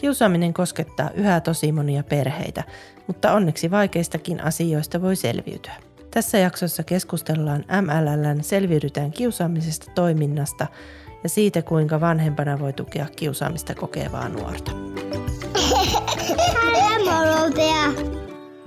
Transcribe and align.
Kiusaaminen 0.00 0.54
koskettaa 0.54 1.10
yhä 1.14 1.40
tosi 1.40 1.72
monia 1.72 2.02
perheitä, 2.02 2.64
mutta 3.06 3.32
onneksi 3.32 3.70
vaikeistakin 3.70 4.44
asioista 4.44 5.02
voi 5.02 5.16
selviytyä. 5.16 5.72
Tässä 6.10 6.38
jaksossa 6.38 6.82
keskustellaan 6.82 7.64
MLLn 7.82 8.44
Selviydytään 8.44 9.10
kiusaamisesta 9.10 9.92
toiminnasta 9.94 10.66
ja 11.22 11.28
siitä, 11.28 11.62
kuinka 11.62 12.00
vanhempana 12.00 12.58
voi 12.58 12.72
tukea 12.72 13.06
kiusaamista 13.16 13.74
kokevaa 13.74 14.28
nuorta. 14.28 14.72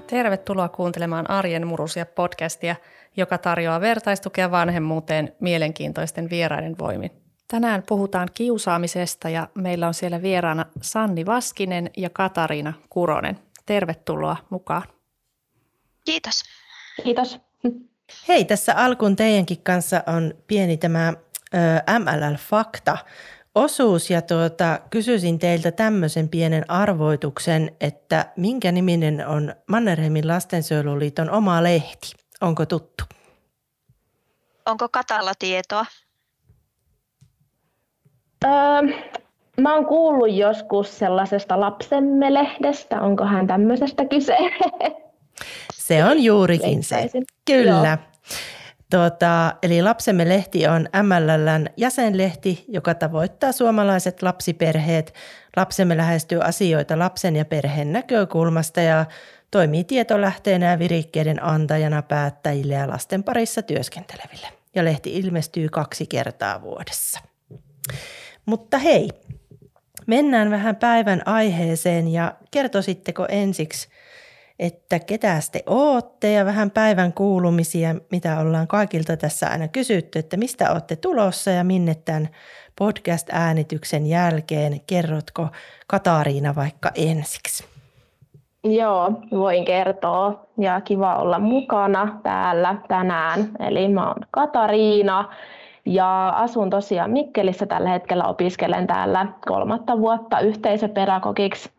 Tervetuloa 0.07 0.69
kuuntelemaan 0.69 1.29
Arjen 1.29 1.67
murusia 1.67 2.05
podcastia, 2.05 2.75
joka 3.17 3.37
tarjoaa 3.37 3.81
vertaistukea 3.81 4.51
vanhemmuuteen 4.51 5.35
mielenkiintoisten 5.39 6.29
vieraiden 6.29 6.75
voimin. 6.79 7.22
Tänään 7.47 7.83
puhutaan 7.87 8.29
kiusaamisesta 8.33 9.29
ja 9.29 9.47
meillä 9.55 9.87
on 9.87 9.93
siellä 9.93 10.21
vieraana 10.21 10.65
Sanni 10.81 11.25
Vaskinen 11.25 11.89
ja 11.97 12.09
Katariina 12.09 12.73
Kuronen. 12.89 13.39
Tervetuloa 13.65 14.37
mukaan. 14.49 14.83
Kiitos. 16.05 16.43
Kiitos. 17.03 17.39
Hei, 18.27 18.45
tässä 18.45 18.75
alkuun 18.75 19.15
teidänkin 19.15 19.63
kanssa 19.63 20.03
on 20.07 20.33
pieni 20.47 20.77
tämä 20.77 21.13
MLL-fakta 21.99 22.97
osuus 23.55 24.09
ja 24.09 24.21
tuota, 24.21 24.79
kysyisin 24.89 25.39
teiltä 25.39 25.71
tämmöisen 25.71 26.29
pienen 26.29 26.69
arvoituksen, 26.69 27.75
että 27.81 28.31
minkä 28.35 28.71
niminen 28.71 29.27
on 29.27 29.55
Mannerheimin 29.67 30.27
lastensuojeluliiton 30.27 31.29
oma 31.29 31.63
lehti? 31.63 32.13
Onko 32.41 32.65
tuttu? 32.65 33.03
Onko 34.65 34.89
Katalla 34.89 35.33
tietoa? 35.39 35.85
Öö, 38.45 38.97
mä 39.61 39.75
oon 39.75 39.85
kuullut 39.85 40.33
joskus 40.33 40.99
sellaisesta 40.99 41.59
lapsemme-lehdestä. 41.59 43.01
Onkohan 43.01 43.47
tämmöisestä 43.47 44.05
kyse? 44.05 44.37
Se 45.73 46.05
on 46.05 46.23
juurikin 46.23 46.83
se. 46.83 47.09
Kyllä. 47.45 47.71
Joo. 47.71 47.97
Tuota, 48.91 49.53
eli 49.63 49.81
Lapsemme 49.81 50.29
lehti 50.29 50.67
on 50.67 50.87
MLLn 51.03 51.65
jäsenlehti, 51.77 52.65
joka 52.67 52.93
tavoittaa 52.93 53.51
suomalaiset 53.51 54.21
lapsiperheet. 54.21 55.13
Lapsemme 55.57 55.97
lähestyy 55.97 56.41
asioita 56.41 56.99
lapsen 56.99 57.35
ja 57.35 57.45
perheen 57.45 57.93
näkökulmasta 57.93 58.81
ja 58.81 59.05
toimii 59.51 59.83
tietolähteenä 59.83 60.71
ja 60.71 60.79
virikkeiden 60.79 61.43
antajana 61.43 62.01
päättäjille 62.01 62.73
ja 62.73 62.89
lasten 62.89 63.23
parissa 63.23 63.61
työskenteleville. 63.61 64.47
Ja 64.75 64.85
lehti 64.85 65.13
ilmestyy 65.17 65.69
kaksi 65.69 66.07
kertaa 66.07 66.61
vuodessa. 66.61 67.19
Mutta 68.45 68.77
hei, 68.77 69.09
mennään 70.07 70.49
vähän 70.49 70.75
päivän 70.75 71.21
aiheeseen 71.25 72.07
ja 72.07 72.35
kertoisitteko 72.51 73.25
ensiksi– 73.29 73.87
että 74.59 74.99
ketä 74.99 75.39
te 75.51 75.63
ootte 75.65 76.31
ja 76.31 76.45
vähän 76.45 76.71
päivän 76.71 77.13
kuulumisia, 77.13 77.95
mitä 78.11 78.39
ollaan 78.39 78.67
kaikilta 78.67 79.17
tässä 79.17 79.49
aina 79.49 79.67
kysytty, 79.67 80.19
että 80.19 80.37
mistä 80.37 80.71
olette 80.71 80.95
tulossa 80.95 81.51
ja 81.51 81.63
minne 81.63 81.95
tämän 81.95 82.29
podcast-äänityksen 82.79 84.05
jälkeen. 84.05 84.81
Kerrotko 84.87 85.47
Katariina 85.87 86.55
vaikka 86.55 86.91
ensiksi? 86.95 87.65
Joo, 88.63 89.11
voin 89.31 89.65
kertoa 89.65 90.45
ja 90.57 90.81
kiva 90.81 91.15
olla 91.15 91.39
mukana 91.39 92.19
täällä 92.23 92.75
tänään. 92.87 93.49
Eli 93.59 93.87
mä 93.87 94.07
oon 94.07 94.25
Katariina 94.31 95.33
ja 95.85 96.29
asun 96.29 96.69
tosiaan 96.69 97.11
Mikkelissä 97.11 97.65
tällä 97.65 97.89
hetkellä, 97.89 98.23
opiskelen 98.23 98.87
täällä 98.87 99.27
kolmatta 99.47 99.99
vuotta 99.99 100.39
yhteisöpedagogiksi 100.39 101.69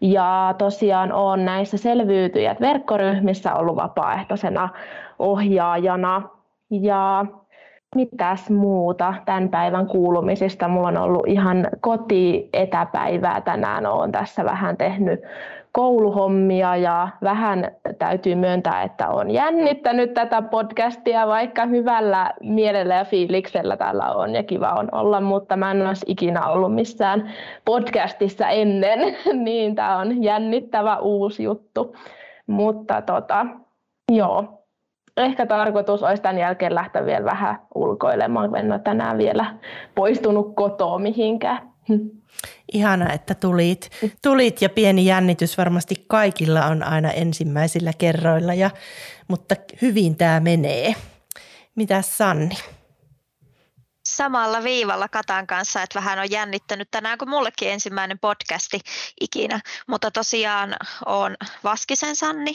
ja 0.00 0.54
tosiaan 0.58 1.12
olen 1.12 1.44
näissä 1.44 1.76
selviytyjät 1.76 2.60
verkkoryhmissä 2.60 3.54
ollut 3.54 3.76
vapaaehtoisena 3.76 4.68
ohjaajana. 5.18 6.22
Ja 6.70 7.24
mitäs 7.94 8.50
muuta 8.50 9.14
tämän 9.24 9.48
päivän 9.48 9.86
kuulumisista. 9.86 10.68
Mulla 10.68 10.88
on 10.88 10.96
ollut 10.96 11.26
ihan 11.26 11.68
koti 11.80 12.48
etäpäivää 12.52 13.40
tänään. 13.40 13.86
Olen 13.86 14.12
tässä 14.12 14.44
vähän 14.44 14.76
tehnyt 14.76 15.20
kouluhommia 15.72 16.76
ja 16.76 17.08
vähän 17.22 17.70
täytyy 17.98 18.34
myöntää, 18.34 18.82
että 18.82 19.08
on 19.08 19.30
jännittänyt 19.30 20.14
tätä 20.14 20.42
podcastia, 20.42 21.26
vaikka 21.26 21.66
hyvällä 21.66 22.32
mielellä 22.40 22.94
ja 22.94 23.04
fiiliksellä 23.04 23.76
täällä 23.76 24.12
on 24.12 24.34
ja 24.34 24.42
kiva 24.42 24.68
on 24.68 24.88
olla, 24.92 25.20
mutta 25.20 25.56
mä 25.56 25.70
en 25.70 25.86
olisi 25.86 26.06
ikinä 26.08 26.46
ollut 26.46 26.74
missään 26.74 27.32
podcastissa 27.64 28.48
ennen, 28.48 29.16
niin 29.44 29.74
tämä 29.74 29.96
on 29.96 30.22
jännittävä 30.22 30.96
uusi 30.96 31.42
juttu. 31.42 31.96
Mutta 32.46 33.02
tota, 33.02 33.46
joo, 34.12 34.64
ehkä 35.16 35.46
tarkoitus 35.46 36.02
olisi 36.02 36.22
tämän 36.22 36.38
jälkeen 36.38 36.74
lähteä 36.74 37.06
vielä 37.06 37.24
vähän 37.24 37.58
ulkoilemaan. 37.74 38.56
En 38.56 38.72
ole 38.72 38.80
tänään 38.80 39.18
vielä 39.18 39.46
poistunut 39.94 40.54
kotoa 40.54 40.98
mihinkään. 40.98 41.58
Ihana, 42.72 43.12
että 43.12 43.34
tulit. 43.34 43.90
tulit 44.22 44.62
ja 44.62 44.68
pieni 44.68 45.06
jännitys 45.06 45.58
varmasti 45.58 46.04
kaikilla 46.06 46.66
on 46.66 46.82
aina 46.82 47.10
ensimmäisillä 47.10 47.92
kerroilla, 47.98 48.54
ja, 48.54 48.70
mutta 49.28 49.56
hyvin 49.82 50.16
tämä 50.16 50.40
menee. 50.40 50.94
Mitä 51.74 52.02
Sanni? 52.02 52.56
Samalla 54.06 54.64
viivalla 54.64 55.08
Katan 55.08 55.46
kanssa, 55.46 55.82
että 55.82 55.98
vähän 55.98 56.18
on 56.18 56.30
jännittänyt 56.30 56.90
tänään, 56.90 57.18
kun 57.18 57.28
mullekin 57.28 57.70
ensimmäinen 57.70 58.18
podcasti 58.18 58.80
ikinä. 59.20 59.60
Mutta 59.86 60.10
tosiaan 60.10 60.76
on 61.06 61.36
Vaskisen 61.64 62.16
Sanni 62.16 62.52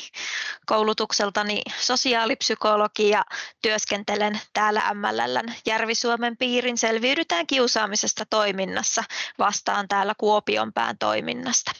koulutukseltani 0.66 1.62
sosiaalipsykologi 1.80 3.10
ja 3.10 3.26
työskentelen 3.62 4.42
täällä 4.54 4.94
MLLn 4.94 5.54
Järvi-Suomen 5.66 6.38
piirin 6.38 6.78
Selviydytään 6.78 7.48
kiusaamisesta 7.48 8.26
toiminnassa 8.30 9.04
vastaan 9.40 9.88
täällä 9.88 10.14
Kuopionpään 10.18 10.98
toiminnasta. 10.98 11.72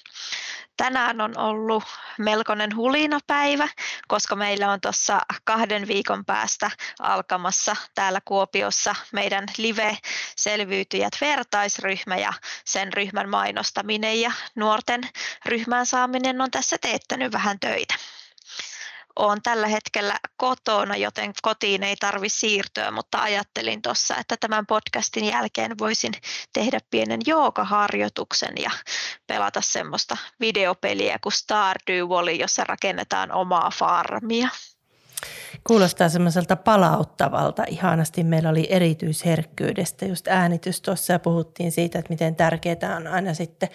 Tänään 0.82 1.22
on 1.22 1.38
ollut 1.38 1.84
melkoinen 2.18 2.76
hulinapäivä, 2.76 3.68
koska 4.08 4.36
meillä 4.36 4.72
on 4.72 4.82
tuossa 4.82 5.22
kahden 5.44 5.88
viikon 5.88 6.26
päästä 6.26 6.72
alkamassa 7.00 7.76
täällä 7.96 8.22
Kuopiossa 8.26 8.96
meidän 9.12 9.46
live-selviytyjät 9.58 11.14
vertaisryhmä 11.22 12.18
ja 12.18 12.34
sen 12.66 12.94
ryhmän 12.94 13.30
mainostaminen 13.30 14.22
ja 14.22 14.32
nuorten 14.56 15.02
ryhmään 15.46 15.86
saaminen 15.86 16.42
on 16.42 16.52
tässä 16.52 16.78
teettänyt 16.82 17.32
vähän 17.32 17.60
töitä 17.60 17.94
olen 19.16 19.42
tällä 19.42 19.68
hetkellä 19.68 20.20
kotona, 20.38 20.96
joten 20.96 21.34
kotiin 21.42 21.84
ei 21.84 21.96
tarvi 21.96 22.30
siirtyä, 22.30 22.92
mutta 22.92 23.22
ajattelin 23.22 23.82
tuossa, 23.82 24.16
että 24.18 24.38
tämän 24.40 24.66
podcastin 24.66 25.26
jälkeen 25.26 25.78
voisin 25.78 26.14
tehdä 26.54 26.80
pienen 26.90 27.20
joogaharjoituksen 27.26 28.54
ja 28.62 28.72
pelata 29.28 29.62
semmoista 29.62 30.18
videopeliä 30.40 31.20
kuin 31.24 31.34
Stardew 31.34 32.10
Valley, 32.10 32.36
jossa 32.36 32.64
rakennetaan 32.64 33.32
omaa 33.32 33.72
farmia. 33.74 34.50
Kuulostaa 35.68 36.10
semmoiselta 36.10 36.56
palauttavalta. 36.56 37.64
Ihanasti 37.68 38.24
meillä 38.24 38.50
oli 38.50 38.68
erityisherkkyydestä 38.70 40.06
just 40.06 40.28
äänitys 40.28 40.82
tuossa 40.82 41.14
ja 41.14 41.20
puhuttiin 41.20 41.72
siitä, 41.72 42.00
että 42.00 42.14
miten 42.14 42.36
tärkeää 42.36 42.96
on 42.98 43.08
aina 43.08 43.34
sitten 43.34 43.70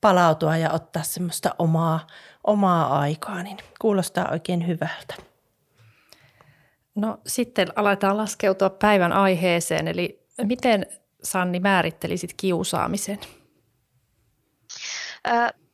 palautua 0.00 0.56
ja 0.56 0.70
ottaa 0.70 1.02
semmoista 1.02 1.54
omaa, 1.58 2.06
omaa 2.44 2.98
aikaa, 2.98 3.42
niin 3.42 3.56
kuulostaa 3.80 4.28
oikein 4.30 4.66
hyvältä. 4.66 5.14
No 6.94 7.20
sitten 7.26 7.68
aletaan 7.76 8.16
laskeutua 8.16 8.70
päivän 8.70 9.12
aiheeseen, 9.12 9.88
eli 9.88 10.22
miten 10.42 10.86
Sanni 11.22 11.60
määrittelisit 11.60 12.34
kiusaamisen? 12.36 13.18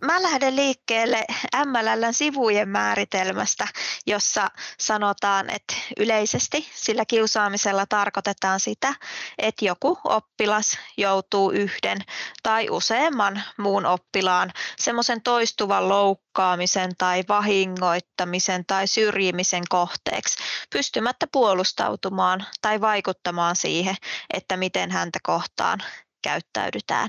Mä 0.04 0.22
lähden 0.22 0.56
liikkeelle 0.56 1.24
MLLn 1.66 2.14
sivujen 2.14 2.68
määritelmästä, 2.68 3.68
jossa 4.06 4.50
sanotaan, 4.78 5.50
että 5.50 5.74
yleisesti 5.96 6.68
sillä 6.74 7.04
kiusaamisella 7.04 7.86
tarkoitetaan 7.86 8.60
sitä, 8.60 8.94
että 9.38 9.64
joku 9.64 9.98
oppilas 10.04 10.78
joutuu 10.96 11.50
yhden 11.50 11.98
tai 12.42 12.70
useamman 12.70 13.42
muun 13.58 13.86
oppilaan 13.86 14.52
semmoisen 14.78 15.22
toistuvan 15.22 15.88
loukkaamisen 15.88 16.90
tai 16.98 17.24
vahingoittamisen 17.28 18.66
tai 18.66 18.86
syrjimisen 18.86 19.64
kohteeksi, 19.68 20.38
pystymättä 20.72 21.26
puolustautumaan 21.32 22.44
tai 22.60 22.80
vaikuttamaan 22.80 23.56
siihen, 23.56 23.96
että 24.34 24.56
miten 24.56 24.90
häntä 24.90 25.18
kohtaan 25.22 25.78
käyttäydytään 26.22 27.08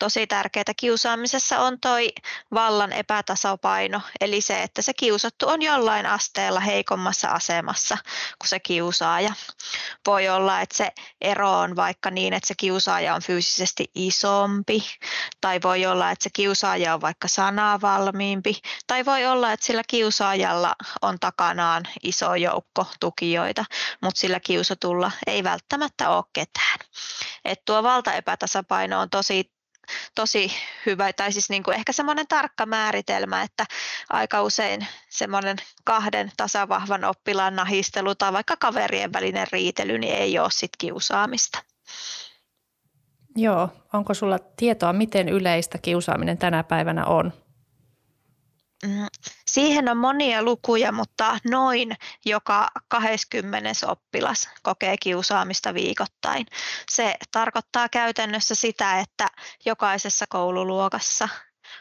tosi 0.00 0.26
tärkeää 0.26 0.64
kiusaamisessa 0.76 1.58
on 1.58 1.80
toi 1.80 2.12
vallan 2.54 2.92
epätasapaino, 2.92 4.00
eli 4.20 4.40
se, 4.40 4.62
että 4.62 4.82
se 4.82 4.94
kiusattu 4.94 5.48
on 5.48 5.62
jollain 5.62 6.06
asteella 6.06 6.60
heikommassa 6.60 7.28
asemassa 7.28 7.98
kuin 8.38 8.48
se 8.48 8.60
kiusaaja. 8.60 9.32
Voi 10.06 10.28
olla, 10.28 10.60
että 10.60 10.76
se 10.76 10.92
ero 11.20 11.58
on 11.58 11.76
vaikka 11.76 12.10
niin, 12.10 12.32
että 12.34 12.46
se 12.46 12.54
kiusaaja 12.58 13.14
on 13.14 13.22
fyysisesti 13.22 13.90
isompi, 13.94 14.84
tai 15.40 15.60
voi 15.64 15.86
olla, 15.86 16.10
että 16.10 16.22
se 16.22 16.30
kiusaaja 16.32 16.94
on 16.94 17.00
vaikka 17.00 17.28
sanaa 17.28 17.80
valmiimpi, 17.80 18.60
tai 18.86 19.04
voi 19.04 19.26
olla, 19.26 19.52
että 19.52 19.66
sillä 19.66 19.82
kiusaajalla 19.88 20.74
on 21.02 21.18
takanaan 21.20 21.82
iso 22.02 22.34
joukko 22.34 22.86
tukijoita, 23.00 23.64
mutta 24.02 24.20
sillä 24.20 24.40
kiusatulla 24.40 25.10
ei 25.26 25.44
välttämättä 25.44 26.10
ole 26.10 26.24
ketään. 26.32 26.78
Et 27.44 27.64
tuo 27.64 27.82
valtaepätasapaino 27.82 29.00
on 29.00 29.10
tosi 29.10 29.59
tosi 30.14 30.52
hyvä, 30.86 31.12
tai 31.12 31.32
siis 31.32 31.50
niin 31.50 31.62
kuin 31.62 31.74
ehkä 31.74 31.92
semmoinen 31.92 32.26
tarkka 32.26 32.66
määritelmä, 32.66 33.42
että 33.42 33.66
aika 34.10 34.42
usein 34.42 34.86
semmoinen 35.08 35.56
kahden 35.84 36.32
tasavahvan 36.36 37.04
oppilaan 37.04 37.56
nahistelu 37.56 38.14
tai 38.14 38.32
vaikka 38.32 38.56
kaverien 38.56 39.12
välinen 39.12 39.46
riitely, 39.52 39.98
niin 39.98 40.14
ei 40.14 40.38
ole 40.38 40.48
sit 40.52 40.70
kiusaamista. 40.78 41.62
Joo, 43.36 43.68
onko 43.92 44.14
sulla 44.14 44.38
tietoa, 44.38 44.92
miten 44.92 45.28
yleistä 45.28 45.78
kiusaaminen 45.78 46.38
tänä 46.38 46.64
päivänä 46.64 47.04
on? 47.06 47.32
Mm, 48.86 49.06
siihen 49.50 49.88
on 49.88 49.96
monia 49.96 50.42
lukuja, 50.42 50.92
mutta 50.92 51.38
noin 51.50 51.96
joka 52.24 52.68
20 52.88 53.70
oppilas 53.86 54.48
kokee 54.62 54.96
kiusaamista 55.02 55.74
viikoittain. 55.74 56.46
Se 56.90 57.14
tarkoittaa 57.32 57.88
käytännössä 57.88 58.54
sitä, 58.54 59.00
että 59.00 59.26
jokaisessa 59.66 60.24
koululuokassa 60.28 61.28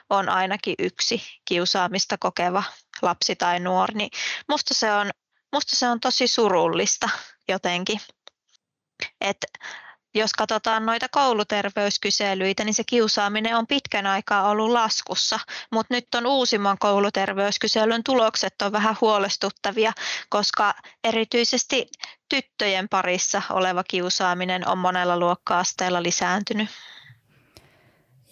on 0.09 0.29
ainakin 0.29 0.75
yksi 0.79 1.21
kiusaamista 1.45 2.17
kokeva 2.19 2.63
lapsi 3.01 3.35
tai 3.35 3.59
nuori. 3.59 3.93
Niin 3.93 4.09
musta, 4.49 4.73
se 4.73 4.91
on, 4.93 5.11
musta 5.53 5.75
se 5.75 5.87
on 5.89 5.99
tosi 5.99 6.27
surullista 6.27 7.09
jotenkin. 7.47 7.99
Et 9.21 9.37
jos 10.15 10.33
katsotaan 10.33 10.85
noita 10.85 11.07
kouluterveyskyselyitä, 11.11 12.63
niin 12.63 12.73
se 12.73 12.83
kiusaaminen 12.83 13.55
on 13.55 13.67
pitkän 13.67 14.05
aikaa 14.05 14.49
ollut 14.49 14.71
laskussa, 14.71 15.39
mutta 15.71 15.93
nyt 15.93 16.07
on 16.15 16.25
uusimman 16.25 16.77
kouluterveyskyselyn 16.79 18.03
tulokset 18.03 18.53
on 18.61 18.71
vähän 18.71 18.95
huolestuttavia, 19.01 19.91
koska 20.29 20.73
erityisesti 21.03 21.87
tyttöjen 22.29 22.89
parissa 22.89 23.41
oleva 23.49 23.83
kiusaaminen 23.83 24.67
on 24.67 24.77
monella 24.77 25.19
luokka-asteella 25.19 26.03
lisääntynyt. 26.03 26.69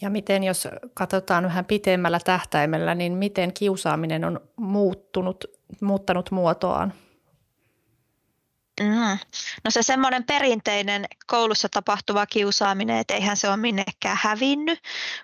Ja 0.02 0.10
miten, 0.10 0.44
jos 0.44 0.68
katsotaan 0.94 1.44
vähän 1.44 1.66
pitemmällä 1.66 2.20
tähtäimellä, 2.20 2.96
niin 2.96 3.14
miten 3.14 3.54
kiusaaminen 3.54 4.26
on 4.26 4.40
muuttunut, 4.56 5.46
muuttanut 5.82 6.32
muotoaan? 6.32 6.94
Mm. 8.82 9.18
No 9.64 9.72
se 9.72 9.84
semmoinen 9.84 10.24
perinteinen 10.24 11.06
koulussa 11.28 11.70
tapahtuva 11.70 12.26
kiusaaminen, 12.26 12.98
että 12.98 13.14
eihän 13.14 13.38
se 13.38 13.48
ole 13.48 13.58
minnekään 13.58 14.18
hävinnyt, 14.22 14.80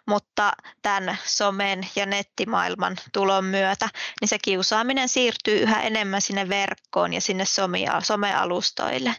mutta 0.05 0.53
tämän 0.81 1.17
somen 1.25 1.87
ja 1.95 2.05
nettimaailman 2.05 2.97
tulon 3.13 3.45
myötä, 3.45 3.89
niin 4.21 4.29
se 4.29 4.37
kiusaaminen 4.39 5.09
siirtyy 5.09 5.57
yhä 5.59 5.81
enemmän 5.81 6.21
sinne 6.21 6.49
verkkoon 6.49 7.13
ja 7.13 7.21
sinne 7.21 7.43
somealustoille, 8.03 9.15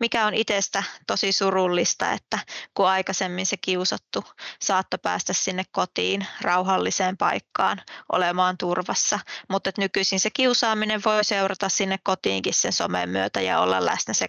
mikä 0.00 0.26
on 0.26 0.34
itsestä 0.34 0.82
tosi 1.06 1.32
surullista, 1.32 2.12
että 2.12 2.38
kun 2.74 2.88
aikaisemmin 2.88 3.46
se 3.46 3.56
kiusattu 3.56 4.24
saattoi 4.62 4.98
päästä 5.02 5.32
sinne 5.32 5.64
kotiin 5.70 6.26
rauhalliseen 6.40 7.16
paikkaan 7.16 7.82
olemaan 8.12 8.58
turvassa, 8.58 9.18
mutta 9.48 9.70
nykyisin 9.78 10.20
se 10.20 10.30
kiusaaminen 10.30 11.02
voi 11.04 11.24
seurata 11.24 11.68
sinne 11.68 11.98
kotiinkin 12.02 12.54
sen 12.54 12.72
somen 12.72 13.08
myötä 13.08 13.40
ja 13.40 13.60
olla 13.60 13.69
olla 13.70 13.86
läsnä 13.86 14.14
se 14.14 14.26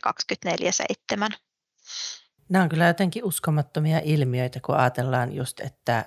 24-7. 1.27 1.29
Nämä 2.49 2.63
on 2.63 2.69
kyllä 2.69 2.87
jotenkin 2.87 3.23
uskomattomia 3.23 4.01
ilmiöitä, 4.03 4.59
kun 4.65 4.75
ajatellaan 4.75 5.33
just, 5.33 5.59
että 5.59 6.05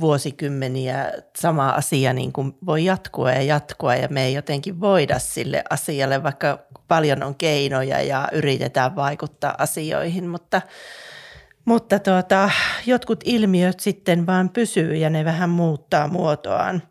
vuosikymmeniä 0.00 1.12
sama 1.38 1.70
asia 1.70 2.12
niin 2.12 2.32
kuin 2.32 2.52
voi 2.66 2.84
jatkua 2.84 3.32
ja 3.32 3.42
jatkua 3.42 3.94
ja 3.94 4.08
me 4.08 4.24
ei 4.24 4.34
jotenkin 4.34 4.80
voida 4.80 5.18
sille 5.18 5.64
asialle, 5.70 6.22
vaikka 6.22 6.66
paljon 6.88 7.22
on 7.22 7.34
keinoja 7.34 8.02
ja 8.02 8.28
yritetään 8.32 8.96
vaikuttaa 8.96 9.54
asioihin, 9.58 10.28
mutta, 10.28 10.62
mutta 11.64 11.98
tuota, 11.98 12.50
jotkut 12.86 13.20
ilmiöt 13.24 13.80
sitten 13.80 14.26
vaan 14.26 14.50
pysyy 14.50 14.96
ja 14.96 15.10
ne 15.10 15.24
vähän 15.24 15.50
muuttaa 15.50 16.08
muotoaan. 16.08 16.82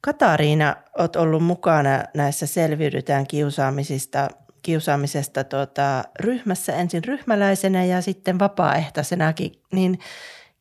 Katariina, 0.00 0.76
olet 0.98 1.16
ollut 1.16 1.42
mukana 1.44 2.04
näissä 2.14 2.46
Selviydytään 2.46 3.26
kiusaamisista, 3.26 4.28
kiusaamisesta 4.62 5.44
tuota, 5.44 6.04
ryhmässä 6.20 6.76
ensin 6.76 7.04
ryhmäläisenä 7.04 7.84
ja 7.84 8.02
sitten 8.02 8.38
vapaaehtoisenakin, 8.38 9.52
niin 9.72 9.98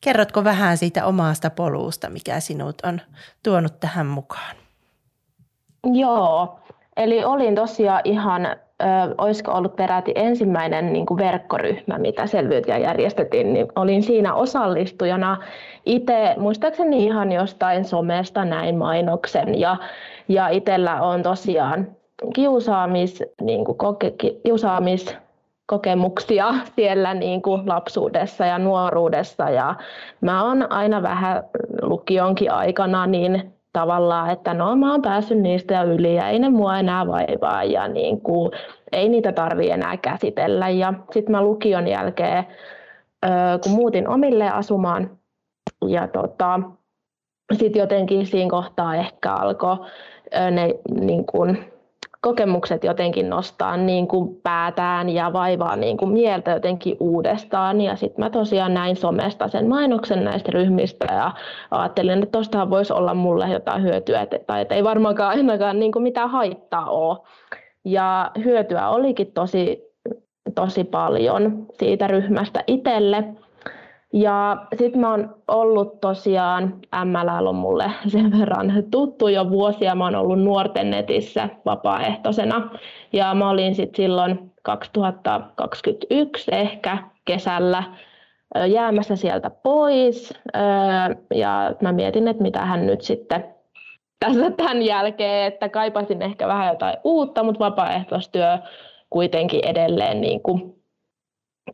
kerrotko 0.01 0.44
vähän 0.44 0.78
siitä 0.78 1.06
omasta 1.06 1.50
polusta, 1.50 2.10
mikä 2.10 2.39
sinut 2.39 2.81
on 2.81 3.01
tuonut 3.44 3.80
tähän 3.80 4.06
mukaan? 4.06 4.56
Joo, 5.94 6.60
eli 6.98 7.24
olin 7.24 7.56
tosiaan 7.56 8.01
ihan 8.04 8.56
olisiko 9.18 9.51
ollut 9.51 9.75
peräti 9.75 10.12
ensimmäinen 10.15 10.94
niin 10.94 11.06
kuin 11.06 11.18
verkkoryhmä, 11.18 11.97
mitä 11.97 12.27
selvyytiä 12.27 12.77
järjestettiin, 12.77 13.53
niin 13.53 13.68
olin 13.75 14.03
siinä 14.03 14.33
osallistujana. 14.33 15.38
Itse, 15.85 16.35
muistaakseni 16.38 17.06
ihan 17.06 17.31
jostain 17.31 17.85
somesta 17.85 18.45
näin 18.45 18.77
mainoksen, 18.77 19.59
ja, 19.59 19.77
ja 20.27 20.47
itsellä 20.47 21.01
on 21.01 21.24
tosiaan 21.24 21.88
kiusaamis, 22.33 23.24
niin 23.41 23.65
kuin 23.65 23.77
koke, 23.77 24.13
kiusaamis 24.44 25.15
kokemuksia 25.65 26.53
siellä 26.75 27.13
niin 27.13 27.41
kuin 27.41 27.69
lapsuudessa 27.69 28.45
ja 28.45 28.59
nuoruudessa 28.59 29.50
ja 29.50 29.75
mä 30.21 30.44
oon 30.44 30.71
aina 30.71 31.01
vähän 31.01 31.44
lukionkin 31.81 32.51
aikana 32.51 33.07
niin 33.07 33.53
tavallaan, 33.79 34.29
että 34.29 34.53
no 34.53 34.75
mä 34.75 34.91
oon 34.91 35.01
päässyt 35.01 35.38
niistä 35.38 35.83
yli 35.83 36.15
ja 36.15 36.29
ei 36.29 36.39
ne 36.39 36.50
mua 36.50 36.79
enää 36.79 37.07
vaivaa 37.07 37.63
ja 37.63 37.88
niin 37.88 38.21
kuin, 38.21 38.51
ei 38.91 39.09
niitä 39.09 39.31
tarvi 39.31 39.69
enää 39.69 39.97
käsitellä. 39.97 40.69
Ja 40.69 40.94
sitten 41.12 41.31
mä 41.31 41.41
lukion 41.41 41.88
jälkeen, 41.88 42.44
kun 43.63 43.71
muutin 43.71 44.07
omille 44.07 44.50
asumaan 44.50 45.09
ja 45.88 46.07
tota, 46.07 46.59
sitten 47.53 47.79
jotenkin 47.79 48.25
siinä 48.25 48.50
kohtaa 48.50 48.95
ehkä 48.95 49.33
alkoi 49.33 49.77
ne 50.51 50.75
niin 51.01 51.25
kuin, 51.25 51.74
kokemukset 52.21 52.83
jotenkin 52.83 53.29
nostaa 53.29 53.77
niin 53.77 54.07
kuin 54.07 54.35
päätään 54.43 55.09
ja 55.09 55.33
vaivaa 55.33 55.75
niin 55.75 55.97
kuin 55.97 56.11
mieltä 56.11 56.51
jotenkin 56.51 56.97
uudestaan. 56.99 57.81
Ja 57.81 57.95
sitten 57.95 58.25
mä 58.25 58.29
tosiaan 58.29 58.73
näin 58.73 58.95
somesta 58.95 59.47
sen 59.47 59.69
mainoksen 59.69 60.23
näistä 60.23 60.51
ryhmistä 60.51 61.05
ja 61.13 61.31
ajattelin, 61.71 62.24
että 62.24 62.31
tuostahan 62.31 62.69
voisi 62.69 62.93
olla 62.93 63.13
mulle 63.13 63.47
jotain 63.50 63.83
hyötyä, 63.83 64.27
tai 64.47 64.62
että 64.62 64.75
ei 64.75 64.83
varmaankaan 64.83 65.29
ainakaan 65.29 65.79
niin 65.79 65.91
kuin 65.91 66.03
mitään 66.03 66.29
haittaa 66.29 66.86
ole. 66.86 67.17
Ja 67.86 68.31
hyötyä 68.43 68.89
olikin 68.89 69.31
tosi, 69.31 69.83
tosi 70.55 70.83
paljon 70.83 71.65
siitä 71.74 72.07
ryhmästä 72.07 72.63
itselle. 72.67 73.24
Ja 74.17 74.57
sitten 74.77 75.01
mä 75.01 75.12
oon 75.12 75.36
ollut 75.47 76.01
tosiaan, 76.01 76.74
MLL 77.05 77.47
on 77.47 77.55
mulle 77.55 77.91
sen 78.07 78.39
verran 78.39 78.74
tuttu 78.91 79.27
jo 79.27 79.50
vuosia, 79.50 79.95
mä 79.95 80.03
oon 80.03 80.15
ollut 80.15 80.43
nuorten 80.43 80.89
netissä 80.89 81.50
vapaaehtoisena. 81.65 82.69
Ja 83.13 83.33
mä 83.33 83.50
olin 83.50 83.75
sitten 83.75 84.03
silloin 84.03 84.51
2021 84.62 86.51
ehkä 86.51 86.97
kesällä 87.25 87.83
jäämässä 88.67 89.15
sieltä 89.15 89.50
pois. 89.50 90.33
Ja 91.36 91.71
mä 91.81 91.91
mietin, 91.91 92.27
että 92.27 92.43
mitä 92.43 92.65
hän 92.65 92.86
nyt 92.86 93.01
sitten 93.01 93.45
tässä 94.25 94.51
tämän 94.51 94.81
jälkeen, 94.81 95.47
että 95.47 95.69
kaipasin 95.69 96.21
ehkä 96.21 96.47
vähän 96.47 96.67
jotain 96.67 96.97
uutta, 97.03 97.43
mutta 97.43 97.65
vapaaehtoistyö 97.65 98.57
kuitenkin 99.09 99.65
edelleen 99.65 100.21
niin 100.21 100.41
kuin 100.41 100.76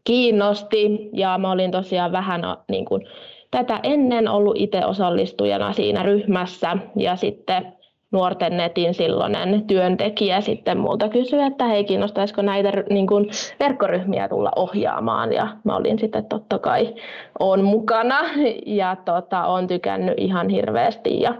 kiinnosti 0.03 1.09
ja 1.13 1.37
mä 1.37 1.51
olin 1.51 1.71
tosiaan 1.71 2.11
vähän 2.11 2.41
niin 2.69 2.85
kuin, 2.85 3.05
tätä 3.51 3.79
ennen 3.83 4.27
ollut 4.27 4.55
itse 4.57 4.85
osallistujana 4.85 5.73
siinä 5.73 6.03
ryhmässä 6.03 6.77
ja 6.95 7.15
sitten 7.15 7.73
nuorten 8.11 8.57
netin 8.57 8.93
silloinen 8.93 9.67
työntekijä 9.67 10.41
sitten 10.41 10.77
multa 10.77 11.09
kysyi, 11.09 11.41
että 11.41 11.65
hei 11.65 11.83
kiinnostaisiko 11.83 12.41
näitä 12.41 12.71
niin 12.89 13.07
kuin 13.07 13.29
verkkoryhmiä 13.59 14.29
tulla 14.29 14.51
ohjaamaan 14.55 15.33
ja 15.33 15.47
mä 15.63 15.75
olin 15.75 15.99
sitten 15.99 16.25
totta 16.25 16.59
kai 16.59 16.95
on 17.39 17.63
mukana 17.63 18.19
ja 18.65 18.95
tota, 19.05 19.45
on 19.45 19.67
tykännyt 19.67 20.13
ihan 20.17 20.49
hirveästi 20.49 21.21
ja 21.21 21.35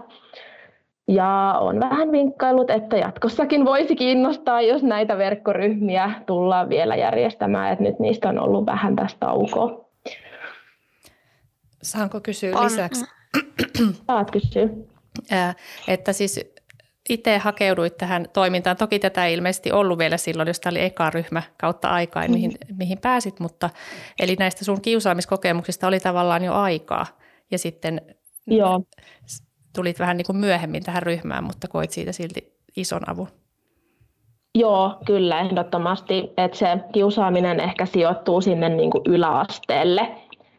ja 1.08 1.58
on 1.60 1.80
vähän 1.80 2.12
vinkkailut, 2.12 2.70
että 2.70 2.96
jatkossakin 2.96 3.64
voisi 3.64 3.96
kiinnostaa, 3.96 4.60
jos 4.60 4.82
näitä 4.82 5.18
verkkoryhmiä 5.18 6.10
tullaan 6.26 6.68
vielä 6.68 6.96
järjestämään, 6.96 7.72
että 7.72 7.84
nyt 7.84 7.98
niistä 7.98 8.28
on 8.28 8.38
ollut 8.38 8.66
vähän 8.66 8.96
tästä 8.96 9.20
taukoa. 9.20 9.84
Saanko 11.82 12.20
kysyä 12.20 12.58
on. 12.58 12.64
lisäksi? 12.64 13.04
Saat 14.06 14.30
kysyä. 14.30 14.68
että 15.88 16.12
siis 16.12 16.40
itse 17.08 17.38
hakeuduit 17.38 17.96
tähän 17.96 18.26
toimintaan. 18.32 18.76
Toki 18.76 18.98
tätä 18.98 19.26
ei 19.26 19.34
ilmeisesti 19.34 19.72
ollut 19.72 19.98
vielä 19.98 20.16
silloin, 20.16 20.46
jos 20.46 20.60
tämä 20.60 20.70
oli 20.70 20.84
eka 20.84 21.10
ryhmä 21.10 21.42
kautta 21.60 21.88
aikaa, 21.88 22.28
mihin, 22.28 22.50
mm. 22.50 22.76
mihin 22.76 22.98
pääsit, 22.98 23.40
mutta 23.40 23.70
eli 24.20 24.36
näistä 24.38 24.64
sun 24.64 24.80
kiusaamiskokemuksista 24.80 25.86
oli 25.86 26.00
tavallaan 26.00 26.44
jo 26.44 26.52
aikaa 26.52 27.06
ja 27.50 27.58
sitten 27.58 28.00
Joo. 28.46 28.82
Tulit 29.74 29.98
vähän 29.98 30.16
niin 30.16 30.26
kuin 30.26 30.36
myöhemmin 30.36 30.84
tähän 30.84 31.02
ryhmään, 31.02 31.44
mutta 31.44 31.68
koit 31.68 31.90
siitä 31.90 32.12
silti 32.12 32.52
ison 32.76 33.10
avun. 33.10 33.28
Joo, 34.58 34.94
kyllä 35.06 35.40
ehdottomasti, 35.40 36.32
että 36.36 36.56
se 36.56 36.78
kiusaaminen 36.92 37.60
ehkä 37.60 37.86
sijoittuu 37.86 38.40
sinne 38.40 38.68
niin 38.68 38.90
kuin 38.90 39.02
yläasteelle. 39.08 40.08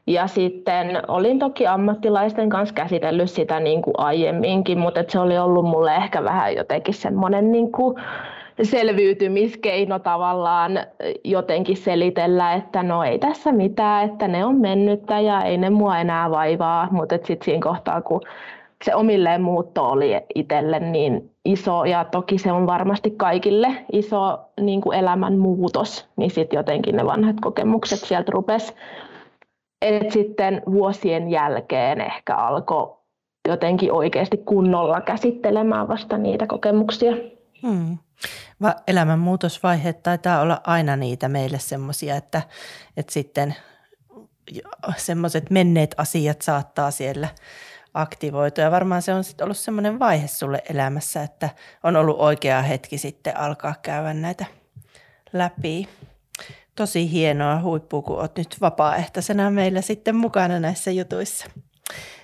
Ja 0.07 0.27
sitten 0.27 1.01
olin 1.07 1.39
toki 1.39 1.67
ammattilaisten 1.67 2.49
kanssa 2.49 2.75
käsitellyt 2.75 3.29
sitä 3.29 3.59
niin 3.59 3.81
kuin 3.81 3.93
aiemminkin, 3.97 4.79
mutta 4.79 5.03
se 5.07 5.19
oli 5.19 5.37
ollut 5.37 5.65
mulle 5.65 5.95
ehkä 5.95 6.23
vähän 6.23 6.55
jotenkin 6.55 6.93
semmoinen 6.93 7.51
niin 7.51 7.71
kuin 7.71 7.95
selviytymiskeino 8.63 9.99
tavallaan 9.99 10.71
jotenkin 11.23 11.77
selitellä, 11.77 12.53
että 12.53 12.83
no 12.83 13.03
ei 13.03 13.19
tässä 13.19 13.51
mitään, 13.51 14.05
että 14.05 14.27
ne 14.27 14.45
on 14.45 14.61
mennyttä 14.61 15.19
ja 15.19 15.41
ei 15.43 15.57
ne 15.57 15.69
mua 15.69 15.99
enää 15.99 16.31
vaivaa, 16.31 16.87
mutta 16.91 17.15
sitten 17.15 17.45
siinä 17.45 17.61
kohtaa, 17.63 18.01
kun 18.01 18.21
se 18.83 18.95
omilleen 18.95 19.41
muutto 19.41 19.89
oli 19.89 20.11
itselle 20.35 20.79
niin 20.79 21.31
iso 21.45 21.85
ja 21.85 22.05
toki 22.05 22.37
se 22.37 22.51
on 22.51 22.67
varmasti 22.67 23.11
kaikille 23.11 23.85
iso 23.91 24.39
niin 24.61 24.81
kuin 24.81 24.99
elämän 24.99 25.37
muutos, 25.37 26.07
niin 26.17 26.31
sitten 26.31 26.57
jotenkin 26.57 26.95
ne 26.95 27.05
vanhat 27.05 27.35
kokemukset 27.41 27.99
sieltä 27.99 28.31
rupesi. 28.31 28.73
Et 29.81 30.11
sitten 30.11 30.61
vuosien 30.71 31.29
jälkeen 31.29 32.01
ehkä 32.01 32.35
alkoi 32.35 32.97
jotenkin 33.47 33.91
oikeasti 33.91 34.37
kunnolla 34.37 35.01
käsittelemään 35.01 35.87
vasta 35.87 36.17
niitä 36.17 36.47
kokemuksia. 36.47 37.11
Hmm. 37.61 37.97
Elämänmuutosvaiheet 38.87 40.03
taitaa 40.03 40.41
olla 40.41 40.61
aina 40.63 40.95
niitä 40.95 41.29
meille 41.29 41.59
semmoisia, 41.59 42.15
että, 42.15 42.41
että 42.97 43.13
sitten 43.13 43.55
semmoiset 44.97 45.49
menneet 45.49 45.95
asiat 45.97 46.41
saattaa 46.41 46.91
siellä 46.91 47.27
aktivoitua. 47.95 48.63
Ja 48.63 48.71
varmaan 48.71 49.01
se 49.01 49.13
on 49.13 49.23
sitten 49.23 49.45
ollut 49.45 49.57
semmoinen 49.57 49.99
vaihe 49.99 50.27
sulle 50.27 50.63
elämässä, 50.69 51.23
että 51.23 51.49
on 51.83 51.95
ollut 51.95 52.19
oikea 52.19 52.61
hetki 52.61 52.97
sitten 52.97 53.37
alkaa 53.37 53.75
käydä 53.81 54.13
näitä 54.13 54.45
läpi. 55.33 55.89
Tosi 56.75 57.11
hienoa 57.11 57.61
huippua, 57.61 58.01
kun 58.01 58.19
olet 58.19 58.37
nyt 58.37 58.57
vapaaehtoisena 58.61 59.51
meillä 59.51 59.81
sitten 59.81 60.15
mukana 60.15 60.59
näissä 60.59 60.91
jutuissa. 60.91 61.45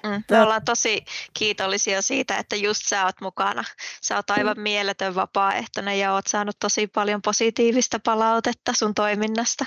Mm, 0.04 0.24
me 0.32 0.42
ollaan 0.42 0.66
tosi 0.66 1.06
kiitollisia 1.34 2.02
siitä, 2.02 2.38
että 2.38 2.56
just 2.56 2.82
sä 2.86 3.06
oot 3.06 3.22
mukana. 3.22 3.64
Sä 4.02 4.16
oot 4.16 4.30
aivan 4.30 4.58
mm. 4.58 4.64
mieletön 4.64 5.16
vapaaehtoinen 5.16 6.00
ja 6.00 6.14
oot 6.14 6.28
saanut 6.28 6.56
tosi 6.60 6.88
paljon 6.88 7.22
positiivista 7.22 8.00
palautetta 8.06 8.74
sun 8.74 8.94
toiminnasta. 8.94 9.66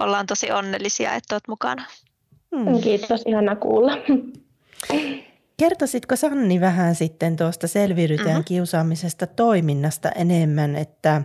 Ollaan 0.00 0.26
tosi 0.26 0.50
onnellisia, 0.52 1.14
että 1.14 1.34
oot 1.34 1.48
mukana. 1.48 1.84
Mm. 2.50 2.80
Kiitos, 2.80 3.22
ihana 3.26 3.56
kuulla. 3.56 3.92
Kertoisitko 5.56 6.16
Sanni 6.16 6.60
vähän 6.60 6.94
sitten 6.94 7.36
tuosta 7.36 7.68
selviydytään 7.68 8.28
mm-hmm. 8.28 8.44
kiusaamisesta 8.44 9.26
toiminnasta 9.26 10.10
enemmän, 10.10 10.76
että 10.76 11.22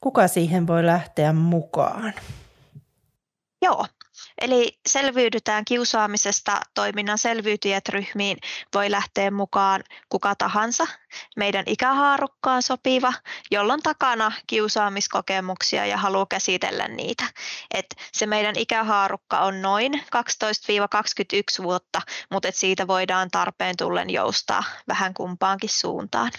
kuka 0.00 0.28
siihen 0.28 0.66
voi 0.66 0.86
lähteä 0.86 1.32
mukaan? 1.32 2.12
Joo, 3.62 3.86
Eli 4.40 4.78
selviydytään 4.88 5.64
kiusaamisesta 5.64 6.60
toiminnan 6.74 7.18
selviytyjät 7.18 7.88
ryhmiin 7.88 8.38
voi 8.74 8.90
lähteä 8.90 9.30
mukaan 9.30 9.84
kuka 10.08 10.34
tahansa, 10.34 10.86
meidän 11.36 11.64
ikähaarukkaan 11.66 12.62
sopiva, 12.62 13.12
jolloin 13.50 13.82
takana 13.82 14.32
kiusaamiskokemuksia 14.46 15.86
ja 15.86 15.96
haluaa 15.96 16.26
käsitellä 16.26 16.88
niitä. 16.88 17.24
Et 17.74 17.86
se 18.12 18.26
meidän 18.26 18.56
ikähaarukka 18.58 19.38
on 19.38 19.62
noin 19.62 19.92
12-21 21.60 21.62
vuotta, 21.62 22.02
mutta 22.30 22.48
et 22.48 22.56
siitä 22.56 22.86
voidaan 22.86 23.30
tarpeen 23.30 23.76
tullen 23.76 24.10
joustaa 24.10 24.64
vähän 24.88 25.14
kumpaankin 25.14 25.70
suuntaan. 25.70 26.32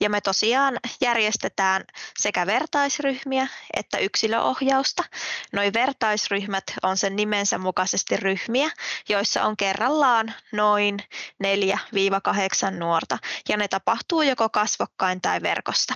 Ja 0.00 0.10
me 0.10 0.20
tosiaan 0.20 0.78
järjestetään 1.00 1.84
sekä 2.18 2.46
vertaisryhmiä 2.46 3.46
että 3.76 3.98
yksilöohjausta. 3.98 5.04
Noin 5.52 5.72
vertaisryhmät 5.72 6.64
on 6.82 6.96
sen 6.96 7.16
nimensä 7.16 7.58
mukaisesti 7.58 8.16
ryhmiä, 8.16 8.70
joissa 9.08 9.44
on 9.44 9.56
kerrallaan 9.56 10.34
noin 10.52 10.98
4-8 11.44 12.70
nuorta, 12.70 13.18
ja 13.48 13.56
ne 13.56 13.68
tapahtuu 13.68 14.22
joko 14.22 14.48
kasvokkain 14.48 15.20
tai 15.20 15.42
verkosta. 15.42 15.94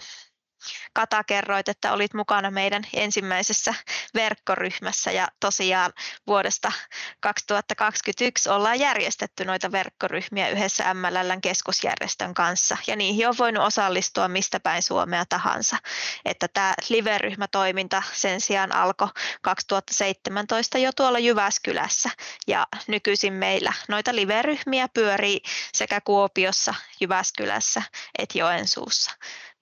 Kata 0.92 1.24
kerroit, 1.24 1.68
että 1.68 1.92
olit 1.92 2.14
mukana 2.14 2.50
meidän 2.50 2.82
ensimmäisessä 2.94 3.74
verkkoryhmässä 4.14 5.12
ja 5.12 5.28
tosiaan 5.40 5.92
vuodesta 6.26 6.72
2021 7.20 8.48
ollaan 8.48 8.80
järjestetty 8.80 9.44
noita 9.44 9.72
verkkoryhmiä 9.72 10.48
yhdessä 10.48 10.94
MLLn 10.94 11.40
keskusjärjestön 11.40 12.34
kanssa 12.34 12.76
ja 12.86 12.96
niihin 12.96 13.28
on 13.28 13.34
voinut 13.38 13.64
osallistua 13.64 14.28
mistä 14.28 14.60
päin 14.60 14.82
Suomea 14.82 15.24
tahansa. 15.28 15.76
Että 16.24 16.48
tämä 16.48 16.74
live-ryhmätoiminta 16.88 18.02
sen 18.12 18.40
sijaan 18.40 18.74
alkoi 18.74 19.08
2017 19.42 20.78
jo 20.78 20.90
tuolla 20.96 21.18
Jyväskylässä 21.18 22.10
ja 22.46 22.66
nykyisin 22.86 23.32
meillä 23.32 23.72
noita 23.88 24.14
live-ryhmiä 24.14 24.88
pyörii 24.88 25.40
sekä 25.74 26.00
Kuopiossa, 26.00 26.74
Jyväskylässä 27.00 27.82
että 28.18 28.38
Joensuussa. 28.38 29.10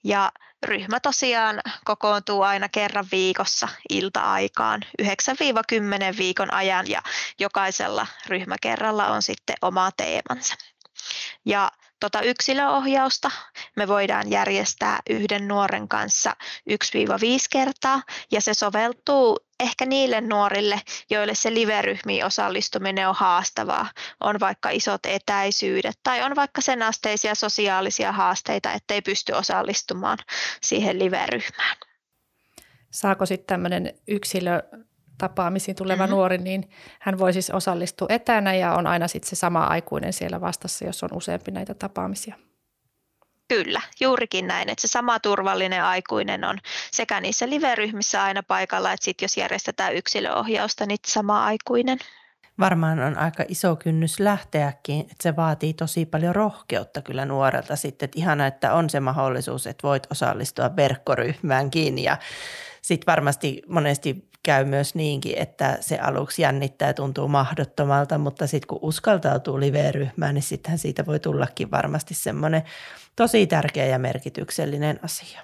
Ja 0.03 0.31
ryhmä 0.63 0.99
tosiaan 0.99 1.61
kokoontuu 1.85 2.41
aina 2.41 2.69
kerran 2.69 3.07
viikossa 3.11 3.67
ilta-aikaan 3.89 4.81
9-10 5.01 5.05
viikon 6.17 6.53
ajan 6.53 6.89
ja 6.89 7.01
jokaisella 7.39 8.07
ryhmäkerralla 8.27 9.07
on 9.07 9.21
sitten 9.21 9.55
oma 9.61 9.91
teemansa. 9.97 10.55
Ja 11.45 11.71
Tota 11.99 12.21
yksilöohjausta 12.21 13.31
me 13.75 13.87
voidaan 13.87 14.29
järjestää 14.29 14.99
yhden 15.09 15.47
nuoren 15.47 15.87
kanssa 15.87 16.35
1-5 16.69 16.73
kertaa 17.49 18.01
ja 18.31 18.41
se 18.41 18.53
soveltuu 18.53 19.39
ehkä 19.59 19.85
niille 19.85 20.21
nuorille, 20.21 20.81
joille 21.09 21.35
se 21.35 21.53
live-ryhmiin 21.53 22.25
osallistuminen 22.25 23.09
on 23.09 23.15
haastavaa. 23.15 23.89
On 24.19 24.39
vaikka 24.39 24.69
isot 24.69 25.05
etäisyydet 25.05 25.99
tai 26.03 26.23
on 26.23 26.35
vaikka 26.35 26.61
sen 26.61 26.83
asteisia 26.83 27.35
sosiaalisia 27.35 28.11
haasteita, 28.11 28.73
ettei 28.73 29.01
pysty 29.01 29.33
osallistumaan 29.33 30.17
siihen 30.61 30.99
live-ryhmään. 30.99 31.77
Saako 32.91 33.25
sitten 33.25 33.47
tämmöinen 33.47 33.93
yksilö 34.07 34.61
tapaamisiin 35.19 35.75
tuleva 35.75 36.03
mm-hmm. 36.03 36.15
nuori, 36.15 36.37
niin 36.37 36.69
hän 36.99 37.19
voi 37.19 37.33
siis 37.33 37.49
osallistua 37.49 38.07
etänä 38.09 38.53
ja 38.53 38.73
on 38.73 38.87
aina 38.87 39.07
sitten 39.07 39.29
se 39.29 39.35
sama 39.35 39.63
aikuinen 39.63 40.13
siellä 40.13 40.41
vastassa, 40.41 40.85
jos 40.85 41.03
on 41.03 41.09
useampi 41.13 41.51
näitä 41.51 41.73
tapaamisia. 41.73 42.35
Kyllä, 43.47 43.81
juurikin 43.99 44.47
näin, 44.47 44.69
että 44.69 44.81
se 44.81 44.87
sama 44.87 45.19
turvallinen 45.19 45.83
aikuinen 45.83 46.43
on 46.43 46.57
sekä 46.91 47.21
niissä 47.21 47.49
live-ryhmissä 47.49 48.23
aina 48.23 48.43
paikalla, 48.43 48.93
että 48.93 49.03
sitten 49.03 49.23
jos 49.23 49.37
järjestetään 49.37 49.95
yksilöohjausta, 49.95 50.85
niin 50.85 50.97
sama 51.07 51.45
aikuinen. 51.45 51.97
Varmaan 52.59 52.99
on 52.99 53.17
aika 53.17 53.43
iso 53.47 53.75
kynnys 53.75 54.19
lähteäkin, 54.19 54.99
että 55.01 55.15
se 55.19 55.35
vaatii 55.35 55.73
tosi 55.73 56.05
paljon 56.05 56.35
rohkeutta 56.35 57.01
kyllä 57.01 57.25
nuorelta 57.25 57.75
sitten, 57.75 58.05
että 58.05 58.19
ihana, 58.19 58.47
että 58.47 58.73
on 58.73 58.89
se 58.89 58.99
mahdollisuus, 58.99 59.67
että 59.67 59.87
voit 59.87 60.07
osallistua 60.11 60.75
verkkoryhmäänkin 60.75 61.99
ja 61.99 62.17
sitten 62.81 63.11
varmasti 63.11 63.61
monesti 63.67 64.28
käy 64.49 64.65
myös 64.65 64.95
niinkin, 64.95 65.37
että 65.37 65.77
se 65.81 65.99
aluksi 65.99 66.41
jännittää 66.41 66.87
ja 66.87 66.93
tuntuu 66.93 67.27
mahdottomalta, 67.27 68.17
mutta 68.17 68.47
sitten 68.47 68.67
kun 68.67 68.79
uskaltautuu 68.81 69.59
live-ryhmään, 69.59 70.35
niin 70.35 70.43
sittenhän 70.43 70.79
siitä 70.79 71.05
voi 71.05 71.19
tullakin 71.19 71.71
varmasti 71.71 72.13
semmoinen 72.13 72.63
tosi 73.15 73.47
tärkeä 73.47 73.85
ja 73.85 73.99
merkityksellinen 73.99 74.99
asia. 75.03 75.41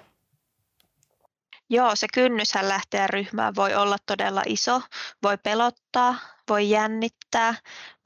Joo, 1.70 1.96
se 1.96 2.06
kynnyshän 2.14 2.68
lähteä 2.68 3.06
ryhmään 3.06 3.54
voi 3.54 3.74
olla 3.74 3.96
todella 4.06 4.42
iso, 4.46 4.82
voi 5.22 5.38
pelottaa, 5.38 6.16
voi 6.48 6.70
jännittää, 6.70 7.54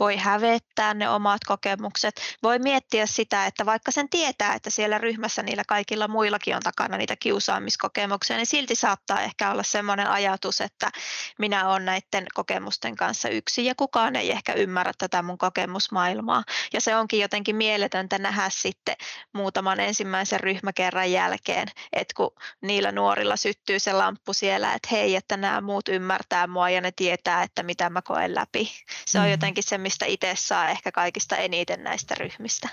voi 0.00 0.16
hävettää 0.16 0.94
ne 0.94 1.08
omat 1.08 1.40
kokemukset, 1.46 2.20
voi 2.42 2.58
miettiä 2.58 3.06
sitä, 3.06 3.46
että 3.46 3.66
vaikka 3.66 3.90
sen 3.90 4.08
tietää, 4.08 4.54
että 4.54 4.70
siellä 4.70 4.98
ryhmässä 4.98 5.42
niillä 5.42 5.62
kaikilla 5.68 6.08
muillakin 6.08 6.56
on 6.56 6.62
takana 6.62 6.96
niitä 6.96 7.16
kiusaamiskokemuksia, 7.16 8.36
niin 8.36 8.46
silti 8.46 8.74
saattaa 8.74 9.20
ehkä 9.20 9.50
olla 9.50 9.62
sellainen 9.62 10.06
ajatus, 10.06 10.60
että 10.60 10.90
minä 11.38 11.68
olen 11.68 11.84
näiden 11.84 12.26
kokemusten 12.34 12.96
kanssa 12.96 13.28
yksi 13.28 13.64
ja 13.64 13.74
kukaan 13.74 14.16
ei 14.16 14.30
ehkä 14.30 14.52
ymmärrä 14.52 14.92
tätä 14.98 15.22
mun 15.22 15.38
kokemusmaailmaa. 15.38 16.42
Ja 16.72 16.80
se 16.80 16.96
onkin 16.96 17.20
jotenkin 17.20 17.56
mieletöntä 17.56 18.18
nähdä 18.18 18.50
sitten 18.50 18.96
muutaman 19.32 19.80
ensimmäisen 19.80 20.40
ryhmäkerran 20.40 21.12
jälkeen, 21.12 21.68
että 21.92 22.14
kun 22.16 22.30
niillä 22.60 22.92
nuorilla 22.92 23.36
syttyy 23.36 23.78
se 23.78 23.92
lamppu 23.92 24.32
siellä, 24.32 24.74
että 24.74 24.88
hei, 24.92 25.16
että 25.16 25.36
nämä 25.36 25.60
muut 25.60 25.88
ymmärtää 25.88 26.46
mua 26.46 26.70
ja 26.70 26.80
ne 26.80 26.92
tietää, 26.96 27.42
että 27.42 27.62
mitä 27.62 27.90
mä 27.90 28.02
koen 28.02 28.29
käy 28.30 28.34
läpi. 28.34 28.70
Se 29.06 29.18
on 29.18 29.24
mm. 29.24 29.30
jotenkin 29.30 29.64
se, 29.64 29.78
mistä 29.78 30.06
itse 30.06 30.32
saa 30.36 30.68
ehkä 30.68 30.92
kaikista 30.92 31.36
eniten 31.36 31.84
näistä 31.84 32.14
ryhmistä. 32.14 32.68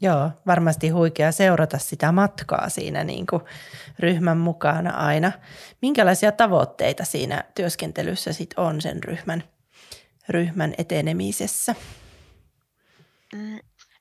Joo, 0.00 0.30
varmasti 0.46 0.88
huikea 0.88 1.32
seurata 1.32 1.78
sitä 1.78 2.12
matkaa 2.12 2.68
siinä 2.68 3.04
niin 3.04 3.26
kuin 3.26 3.42
ryhmän 3.98 4.38
mukana 4.38 4.90
aina. 4.90 5.32
Minkälaisia 5.82 6.32
tavoitteita 6.32 7.04
siinä 7.04 7.44
työskentelyssä 7.54 8.32
sit 8.32 8.54
on 8.56 8.80
sen 8.80 9.04
ryhmän, 9.04 9.44
ryhmän 10.28 10.74
etenemisessä? 10.78 11.74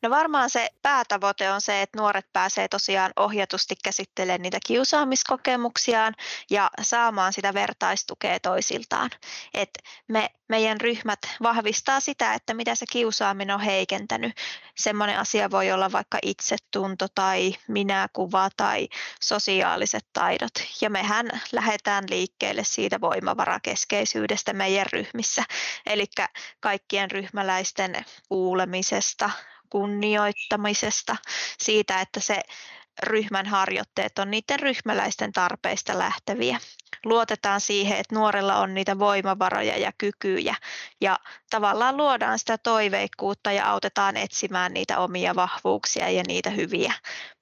No 0.01 0.09
varmaan 0.09 0.49
se 0.49 0.69
päätavoite 0.81 1.51
on 1.51 1.61
se, 1.61 1.81
että 1.81 1.99
nuoret 1.99 2.25
pääsee 2.33 2.67
tosiaan 2.67 3.11
ohjatusti 3.15 3.75
käsittelemään 3.83 4.41
niitä 4.41 4.59
kiusaamiskokemuksiaan 4.65 6.13
ja 6.49 6.71
saamaan 6.81 7.33
sitä 7.33 7.53
vertaistukea 7.53 8.39
toisiltaan. 8.39 9.09
Et 9.53 9.69
me, 10.07 10.29
meidän 10.49 10.81
ryhmät 10.81 11.19
vahvistaa 11.43 11.99
sitä, 11.99 12.33
että 12.33 12.53
mitä 12.53 12.75
se 12.75 12.85
kiusaaminen 12.91 13.55
on 13.55 13.61
heikentänyt. 13.61 14.33
Semmoinen 14.77 15.19
asia 15.19 15.51
voi 15.51 15.71
olla 15.71 15.91
vaikka 15.91 16.19
itsetunto 16.21 17.07
tai 17.15 17.55
minäkuva 17.67 18.49
tai 18.57 18.87
sosiaaliset 19.21 20.05
taidot. 20.13 20.53
Ja 20.81 20.89
mehän 20.89 21.29
lähdetään 21.51 22.03
liikkeelle 22.09 22.63
siitä 22.63 23.01
voimavarakeskeisyydestä 23.01 24.53
meidän 24.53 24.85
ryhmissä. 24.93 25.43
Eli 25.85 26.05
kaikkien 26.59 27.11
ryhmäläisten 27.11 28.05
kuulemisesta, 28.29 29.29
kunnioittamisesta, 29.71 31.15
siitä, 31.59 32.01
että 32.01 32.19
se 32.19 32.41
ryhmän 33.03 33.45
harjoitteet 33.45 34.19
on 34.19 34.31
niiden 34.31 34.59
ryhmäläisten 34.59 35.31
tarpeista 35.31 35.97
lähteviä 35.97 36.59
luotetaan 37.05 37.61
siihen, 37.61 37.97
että 37.97 38.15
nuorella 38.15 38.55
on 38.55 38.73
niitä 38.73 38.99
voimavaroja 38.99 39.77
ja 39.77 39.91
kykyjä 39.97 40.55
ja 41.01 41.19
tavallaan 41.49 41.97
luodaan 41.97 42.39
sitä 42.39 42.57
toiveikkuutta 42.57 43.51
ja 43.51 43.69
autetaan 43.69 44.17
etsimään 44.17 44.73
niitä 44.73 44.99
omia 44.99 45.35
vahvuuksia 45.35 46.09
ja 46.09 46.23
niitä 46.27 46.49
hyviä 46.49 46.93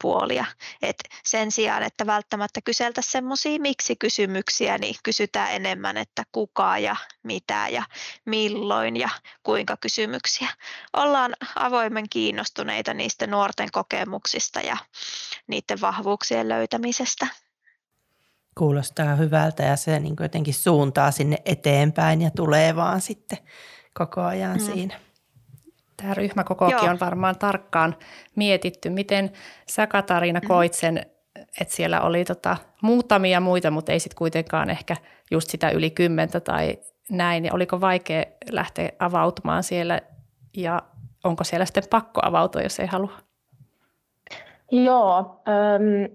puolia. 0.02 0.46
Et 0.82 0.98
sen 1.24 1.52
sijaan, 1.52 1.84
että 1.84 2.06
välttämättä 2.06 2.62
kyseltä 2.66 3.02
semmoisia 3.02 3.60
miksi-kysymyksiä, 3.60 4.78
niin 4.78 4.96
kysytään 5.04 5.52
enemmän, 5.52 5.98
että 5.98 6.24
kuka 6.32 6.78
ja 6.78 6.96
mitä 7.24 7.68
ja 7.68 7.84
milloin 8.26 8.98
ja 8.98 9.10
kuinka 9.44 9.78
kysymyksiä. 9.78 10.50
Ollaan 10.94 11.36
avoimen 11.56 12.10
kiinnostuneita 12.10 12.94
niistä 12.94 13.28
nuorten 13.28 13.72
kokemuksista 13.72 14.60
ja 14.60 14.78
niiden 15.48 15.82
vahvuuksien 15.82 16.50
löytämisestä. 16.50 17.28
Kuulostaa 18.58 19.16
hyvältä 19.16 19.64
ja 19.64 19.76
se 19.76 20.00
niin 20.00 20.16
jotenkin 20.20 20.54
suuntaa 20.54 21.12
sinne 21.12 21.38
eteenpäin 21.46 22.22
ja 22.22 22.32
tulee 22.36 22.76
vaan 22.76 23.02
sitten 23.02 23.38
koko 23.94 24.22
ajan 24.22 24.58
mm. 24.58 24.60
siinä. 24.60 25.00
Tämä 25.98 26.14
ryhmäkokokin 26.14 26.90
on 26.90 27.00
varmaan 27.00 27.40
tarkkaan 27.40 27.96
mietitty. 28.36 28.90
Miten 28.90 29.32
sä 29.70 29.88
Katariina 29.88 30.40
mm. 30.40 30.48
koit 30.48 30.74
sen, 30.74 31.06
että 31.62 31.76
siellä 31.76 32.02
oli 32.02 32.26
tota 32.26 32.58
muutamia 32.82 33.40
muita, 33.40 33.72
mutta 33.72 33.92
ei 33.92 34.00
sitten 34.00 34.18
kuitenkaan 34.18 34.70
ehkä 34.70 34.98
just 35.32 35.50
sitä 35.50 35.70
yli 35.70 35.90
kymmentä 35.90 36.40
tai 36.40 36.80
näin. 37.10 37.46
Ja 37.46 37.54
oliko 37.54 37.82
vaikea 37.82 38.24
lähteä 38.52 38.90
avautumaan 39.00 39.64
siellä 39.64 40.02
ja 40.58 40.82
onko 41.24 41.44
siellä 41.44 41.66
sitten 41.66 41.84
pakko 41.90 42.22
avautua, 42.24 42.62
jos 42.62 42.80
ei 42.80 42.88
halua? 42.88 43.12
Joo, 44.72 45.42
ähm, 45.48 46.14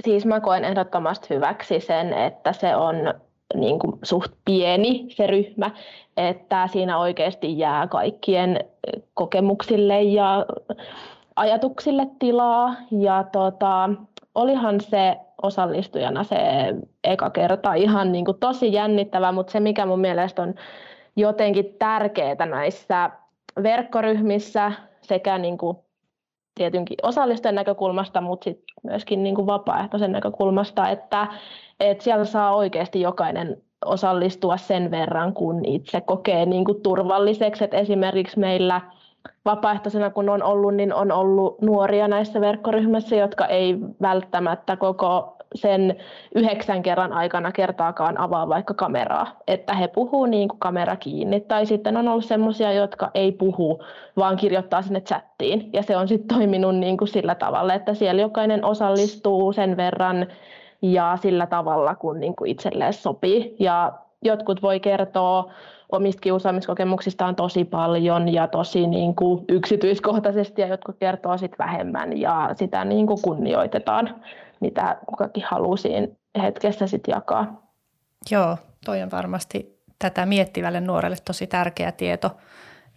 siis 0.00 0.26
mä 0.26 0.40
koen 0.40 0.64
ehdottomasti 0.64 1.34
hyväksi 1.34 1.80
sen, 1.80 2.12
että 2.12 2.52
se 2.52 2.76
on 2.76 2.96
niin 3.54 3.78
kuin 3.78 3.98
suht 4.02 4.32
pieni 4.44 5.06
se 5.08 5.26
ryhmä, 5.26 5.70
että 6.16 6.68
siinä 6.72 6.98
oikeasti 6.98 7.58
jää 7.58 7.86
kaikkien 7.86 8.64
kokemuksille 9.14 10.02
ja 10.02 10.46
ajatuksille 11.36 12.06
tilaa. 12.18 12.74
Ja 12.90 13.24
tota, 13.32 13.90
olihan 14.34 14.80
se 14.80 15.16
osallistujana 15.42 16.24
se 16.24 16.36
eka 17.04 17.30
kerta 17.30 17.74
ihan 17.74 18.12
niin 18.12 18.24
kuin 18.24 18.38
tosi 18.38 18.72
jännittävä, 18.72 19.32
mutta 19.32 19.52
se 19.52 19.60
mikä 19.60 19.86
mun 19.86 20.00
mielestä 20.00 20.42
on 20.42 20.54
jotenkin 21.16 21.74
tärkeää 21.78 22.46
näissä 22.46 23.10
verkkoryhmissä 23.62 24.72
sekä 25.00 25.38
niin 25.38 25.58
kuin 25.58 25.76
tietenkin 26.54 26.96
osallistujan 27.02 27.54
näkökulmasta, 27.54 28.20
mutta 28.20 28.44
sit 28.44 28.60
myöskin 28.82 29.22
niin 29.22 29.34
kuin 29.34 29.46
vapaaehtoisen 29.46 30.12
näkökulmasta, 30.12 30.88
että, 30.88 31.26
että 31.80 32.04
siellä 32.04 32.24
saa 32.24 32.54
oikeasti 32.54 33.00
jokainen 33.00 33.62
osallistua 33.84 34.56
sen 34.56 34.90
verran, 34.90 35.34
kun 35.34 35.64
itse 35.64 36.00
kokee 36.00 36.46
niin 36.46 36.64
kuin 36.64 36.82
turvalliseksi. 36.82 37.64
että 37.64 37.76
esimerkiksi 37.76 38.38
meillä 38.38 38.80
vapaaehtoisena 39.44 40.10
kun 40.10 40.28
on 40.28 40.42
ollut, 40.42 40.74
niin 40.74 40.94
on 40.94 41.12
ollut 41.12 41.60
nuoria 41.60 42.08
näissä 42.08 42.40
verkkoryhmissä, 42.40 43.16
jotka 43.16 43.46
ei 43.46 43.78
välttämättä 44.02 44.76
koko 44.76 45.36
sen 45.54 45.96
yhdeksän 46.34 46.82
kerran 46.82 47.12
aikana 47.12 47.52
kertaakaan 47.52 48.20
avaa 48.20 48.48
vaikka 48.48 48.74
kameraa, 48.74 49.36
että 49.46 49.74
he 49.74 49.88
puhuu 49.88 50.26
niin 50.26 50.48
kuin 50.48 50.58
kamera 50.58 50.96
kiinni. 50.96 51.40
Tai 51.40 51.66
sitten 51.66 51.96
on 51.96 52.08
ollut 52.08 52.24
sellaisia, 52.24 52.72
jotka 52.72 53.10
ei 53.14 53.32
puhu, 53.32 53.82
vaan 54.16 54.36
kirjoittaa 54.36 54.82
sinne 54.82 55.00
chattiin. 55.00 55.70
Ja 55.72 55.82
se 55.82 55.96
on 55.96 56.08
sitten 56.08 56.36
toiminut 56.36 56.76
niin 56.76 56.96
kuin 56.96 57.08
sillä 57.08 57.34
tavalla, 57.34 57.74
että 57.74 57.94
siellä 57.94 58.22
jokainen 58.22 58.64
osallistuu 58.64 59.52
sen 59.52 59.76
verran 59.76 60.26
ja 60.82 61.18
sillä 61.22 61.46
tavalla, 61.46 61.94
kun 61.94 62.20
niin 62.20 62.36
kuin 62.36 62.50
itselleen 62.50 62.92
sopii. 62.92 63.56
Ja 63.58 63.92
jotkut 64.22 64.62
voi 64.62 64.80
kertoa 64.80 65.50
omista 65.92 66.20
kiusaamiskokemuksistaan 66.20 67.36
tosi 67.36 67.64
paljon 67.64 68.28
ja 68.28 68.46
tosi 68.46 68.86
niin 68.86 69.14
kuin 69.14 69.44
yksityiskohtaisesti 69.48 70.62
ja 70.62 70.68
jotkut 70.68 70.96
kertoo 71.00 71.38
sitten 71.38 71.66
vähemmän 71.66 72.20
ja 72.20 72.50
sitä 72.56 72.84
niin 72.84 73.06
kuin 73.06 73.22
kunnioitetaan 73.22 74.14
mitä 74.62 74.98
kukakin 75.06 75.44
haluaa 75.46 75.76
siinä 75.76 76.08
hetkessä 76.42 76.86
sitten 76.86 77.12
jakaa. 77.12 77.62
Joo, 78.30 78.58
toi 78.84 79.02
on 79.02 79.10
varmasti 79.10 79.82
tätä 79.98 80.26
miettivälle 80.26 80.80
nuorelle 80.80 81.16
tosi 81.24 81.46
tärkeä 81.46 81.92
tieto. 81.92 82.36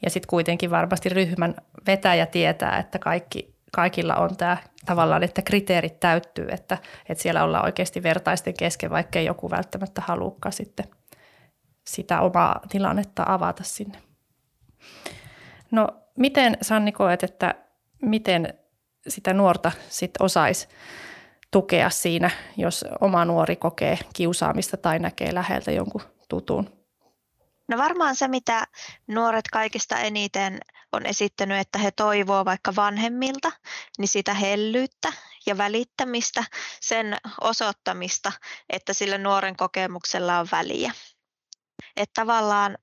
Ja 0.03 0.09
sitten 0.09 0.29
kuitenkin 0.29 0.71
varmasti 0.71 1.09
ryhmän 1.09 1.55
vetäjä 1.87 2.25
tietää, 2.25 2.77
että 2.77 2.99
kaikki, 2.99 3.55
kaikilla 3.71 4.15
on 4.15 4.37
tämä 4.37 4.57
tavallaan, 4.85 5.23
että 5.23 5.41
kriteerit 5.41 5.99
täyttyy, 5.99 6.47
että, 6.51 6.77
että 7.09 7.21
siellä 7.21 7.43
ollaan 7.43 7.65
oikeasti 7.65 8.03
vertaisten 8.03 8.53
kesken, 8.59 8.89
vaikka 8.89 9.19
ei 9.19 9.25
joku 9.25 9.51
välttämättä 9.51 10.01
haluukaan 10.05 10.53
sitten 10.53 10.85
sitä 11.87 12.21
omaa 12.21 12.61
tilannetta 12.69 13.23
avata 13.27 13.63
sinne. 13.63 13.97
No 15.71 15.87
miten 16.17 16.57
Sanni 16.61 16.91
koet, 16.91 17.23
että 17.23 17.55
miten 18.01 18.53
sitä 19.07 19.33
nuorta 19.33 19.71
sitten 19.89 20.25
osaisi 20.25 20.67
tukea 21.55 21.89
siinä, 21.89 22.31
jos 22.57 22.85
oma 23.01 23.25
nuori 23.25 23.55
kokee 23.55 23.99
kiusaamista 24.13 24.77
tai 24.77 24.99
näkee 24.99 25.33
läheltä 25.33 25.71
jonkun 25.71 26.01
tutun? 26.29 26.69
No 27.67 27.77
varmaan 27.77 28.15
se, 28.15 28.27
mitä 28.27 28.67
nuoret 29.07 29.45
kaikista 29.51 29.99
eniten 29.99 30.59
on 30.91 31.05
esittänyt, 31.05 31.57
että 31.57 31.79
he 31.79 31.91
toivoo 31.91 32.45
vaikka 32.45 32.75
vanhemmilta, 32.75 33.51
niin 33.97 34.07
sitä 34.07 34.33
hellyyttä 34.33 35.13
ja 35.45 35.57
välittämistä, 35.57 36.43
sen 36.81 37.17
osoittamista, 37.41 38.31
että 38.69 38.93
sillä 38.93 39.17
nuoren 39.17 39.55
kokemuksella 39.55 40.39
on 40.39 40.47
väliä. 40.51 40.91
Että 41.97 42.21
tavallaan 42.21 42.77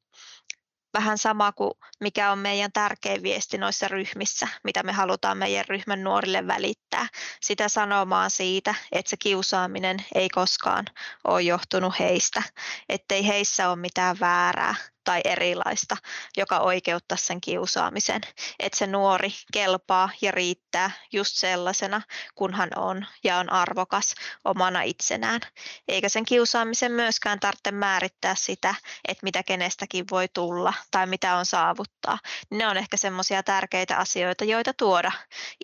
vähän 0.94 1.18
sama 1.18 1.52
kuin 1.52 1.70
mikä 2.00 2.32
on 2.32 2.38
meidän 2.38 2.72
tärkein 2.72 3.22
viesti 3.22 3.58
noissa 3.58 3.88
ryhmissä, 3.88 4.48
mitä 4.64 4.82
me 4.82 4.92
halutaan 4.92 5.38
meidän 5.38 5.64
ryhmän 5.68 6.04
nuorille 6.04 6.46
välittää. 6.46 7.06
Sitä 7.40 7.68
sanomaa 7.68 8.28
siitä, 8.28 8.74
että 8.92 9.10
se 9.10 9.16
kiusaaminen 9.16 10.04
ei 10.14 10.28
koskaan 10.28 10.84
ole 11.24 11.42
johtunut 11.42 11.98
heistä, 11.98 12.42
ettei 12.88 13.26
heissä 13.26 13.68
ole 13.68 13.76
mitään 13.76 14.16
väärää, 14.20 14.74
tai 15.04 15.20
erilaista, 15.24 15.96
joka 16.36 16.60
oikeuttaa 16.60 17.18
sen 17.18 17.40
kiusaamisen. 17.40 18.20
Että 18.58 18.78
se 18.78 18.86
nuori 18.86 19.32
kelpaa 19.52 20.10
ja 20.20 20.30
riittää 20.30 20.90
just 21.12 21.36
sellaisena, 21.36 22.02
kun 22.34 22.54
hän 22.54 22.70
on 22.76 23.06
ja 23.24 23.38
on 23.38 23.52
arvokas 23.52 24.14
omana 24.44 24.82
itsenään. 24.82 25.40
Eikä 25.88 26.08
sen 26.08 26.24
kiusaamisen 26.24 26.92
myöskään 26.92 27.40
tarvitse 27.40 27.70
määrittää 27.70 28.34
sitä, 28.34 28.74
että 29.08 29.24
mitä 29.24 29.42
kenestäkin 29.42 30.04
voi 30.10 30.28
tulla 30.28 30.74
tai 30.90 31.06
mitä 31.06 31.36
on 31.36 31.46
saavuttaa. 31.46 32.18
Ne 32.50 32.66
on 32.66 32.76
ehkä 32.76 32.96
semmoisia 32.96 33.42
tärkeitä 33.42 33.96
asioita, 33.96 34.44
joita 34.44 34.72
tuoda 34.72 35.12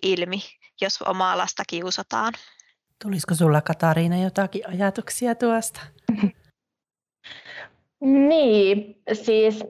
ilmi, 0.03 0.43
jos 0.81 1.01
omaa 1.01 1.37
lasta 1.37 1.63
kiusataan. 1.67 2.33
Tulisiko 3.03 3.35
sulla 3.35 3.61
Katariina 3.61 4.17
jotakin 4.17 4.69
ajatuksia 4.69 5.35
tuosta? 5.35 5.81
Niin, 8.01 9.01
siis 9.13 9.65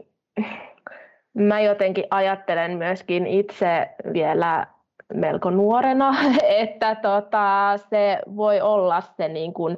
mä 1.34 1.62
jotenkin 1.62 2.04
ajattelen 2.12 2.78
myöskin 2.78 3.28
itse 3.28 3.90
vielä 4.14 4.68
melko 5.14 5.50
nuorena, 5.50 6.16
että 6.44 6.96
tota, 6.96 7.74
se 7.90 8.20
voi 8.36 8.62
olla 8.62 9.02
se 9.02 9.28
niin 9.28 9.54
kuin 9.54 9.78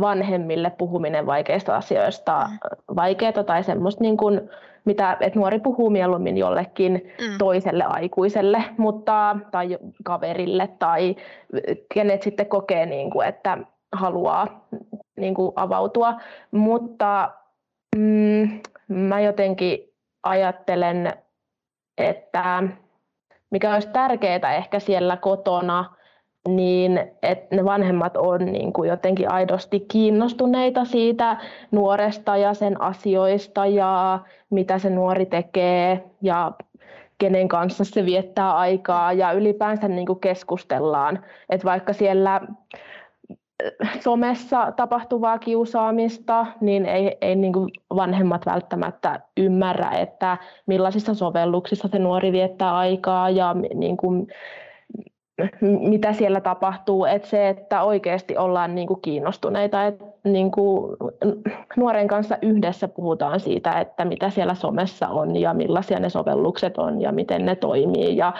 vanhemmille 0.00 0.70
puhuminen 0.70 1.26
vaikeista 1.26 1.76
asioista 1.76 2.48
mm. 2.50 2.58
vaikeaa 2.96 3.44
tai 3.46 3.64
semmoista 3.64 4.04
niin 4.04 4.16
kuin 4.16 4.50
mitä, 4.84 5.16
että 5.20 5.38
nuori 5.38 5.60
puhuu 5.60 5.90
mieluummin 5.90 6.38
jollekin 6.38 6.92
mm. 7.20 7.38
toiselle 7.38 7.84
aikuiselle 7.84 8.64
mutta, 8.76 9.36
tai 9.50 9.78
kaverille 10.04 10.68
tai 10.78 11.16
kenet 11.94 12.22
sitten 12.22 12.46
kokee, 12.46 12.86
niin 12.86 13.10
kuin, 13.10 13.28
että 13.28 13.58
haluaa 13.92 14.66
niin 15.16 15.34
kuin 15.34 15.52
avautua. 15.56 16.14
Mutta 16.50 17.30
mm, 17.96 18.60
mä 18.88 19.20
jotenkin 19.20 19.78
ajattelen, 20.22 21.12
että 21.98 22.62
mikä 23.50 23.74
olisi 23.74 23.88
tärkeää 23.88 24.54
ehkä 24.56 24.78
siellä 24.78 25.16
kotona, 25.16 25.94
niin 26.48 27.00
että 27.22 27.56
ne 27.56 27.64
vanhemmat 27.64 28.16
on 28.16 28.44
niin 28.44 28.72
kuin 28.72 28.88
jotenkin 28.88 29.30
aidosti 29.30 29.80
kiinnostuneita 29.80 30.84
siitä 30.84 31.36
nuoresta 31.70 32.36
ja 32.36 32.54
sen 32.54 32.80
asioista 32.80 33.66
ja 33.66 34.20
mitä 34.50 34.78
se 34.78 34.90
nuori 34.90 35.26
tekee 35.26 36.04
ja 36.22 36.52
kenen 37.18 37.48
kanssa 37.48 37.84
se 37.84 38.04
viettää 38.04 38.56
aikaa 38.56 39.12
ja 39.12 39.32
ylipäänsä 39.32 39.88
niin 39.88 40.06
kuin 40.06 40.20
keskustellaan. 40.20 41.24
Että 41.50 41.64
vaikka 41.64 41.92
siellä 41.92 42.40
somessa 44.00 44.72
tapahtuvaa 44.72 45.38
kiusaamista, 45.38 46.46
niin 46.60 46.86
ei, 46.86 47.16
ei 47.20 47.36
niin 47.36 47.52
kuin 47.52 47.70
vanhemmat 47.96 48.46
välttämättä 48.46 49.20
ymmärrä, 49.36 49.90
että 49.90 50.38
millaisissa 50.66 51.14
sovelluksissa 51.14 51.88
se 51.88 51.98
nuori 51.98 52.32
viettää 52.32 52.76
aikaa 52.76 53.30
ja 53.30 53.56
niin 53.74 53.96
kuin, 53.96 54.26
mitä 55.60 56.12
siellä 56.12 56.40
tapahtuu. 56.40 57.04
Että 57.04 57.28
se, 57.28 57.48
että 57.48 57.82
oikeasti 57.82 58.36
ollaan 58.36 58.74
niin 58.74 58.88
kuin 58.88 59.00
kiinnostuneita, 59.00 59.86
että 59.86 60.04
niin 60.24 60.50
kuin 60.50 60.96
nuoren 61.76 62.08
kanssa 62.08 62.38
yhdessä 62.42 62.88
puhutaan 62.88 63.40
siitä, 63.40 63.80
että 63.80 64.04
mitä 64.04 64.30
siellä 64.30 64.54
somessa 64.54 65.08
on 65.08 65.36
ja 65.36 65.54
millaisia 65.54 66.00
ne 66.00 66.08
sovellukset 66.08 66.78
on 66.78 67.00
ja 67.00 67.12
miten 67.12 67.44
ne 67.44 67.56
toimii. 67.56 68.16
Ja 68.16 68.32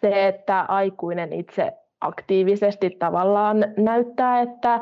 se, 0.00 0.28
että 0.28 0.60
aikuinen 0.60 1.32
itse 1.32 1.72
aktiivisesti 2.00 2.90
tavallaan 2.90 3.64
näyttää, 3.76 4.40
että, 4.40 4.80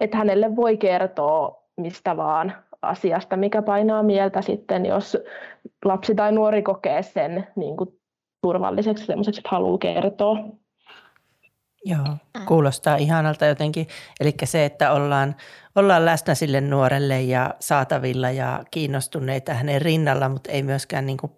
että 0.00 0.16
hänelle 0.16 0.56
voi 0.56 0.76
kertoa 0.76 1.64
mistä 1.76 2.16
vaan 2.16 2.52
asiasta, 2.82 3.36
mikä 3.36 3.62
painaa 3.62 4.02
mieltä 4.02 4.42
sitten, 4.42 4.86
jos 4.86 5.16
lapsi 5.84 6.14
tai 6.14 6.32
nuori 6.32 6.62
kokee 6.62 7.02
sen 7.02 7.46
niin 7.56 7.76
kuin 7.76 8.00
turvalliseksi 8.42 9.06
semmoiseksi, 9.06 9.40
että 9.40 9.48
haluaa 9.52 9.78
kertoa. 9.78 10.38
Joo, 11.84 12.06
kuulostaa 12.46 12.96
ihanalta 12.96 13.46
jotenkin. 13.46 13.86
Eli 14.20 14.34
se, 14.44 14.64
että 14.64 14.92
ollaan, 14.92 15.34
ollaan 15.76 16.04
läsnä 16.04 16.34
sille 16.34 16.60
nuorelle 16.60 17.22
ja 17.22 17.54
saatavilla 17.60 18.30
ja 18.30 18.64
kiinnostuneita 18.70 19.54
hänen 19.54 19.82
rinnalla, 19.82 20.28
mutta 20.28 20.50
ei 20.50 20.62
myöskään 20.62 21.06
niin 21.06 21.16
kuin 21.16 21.32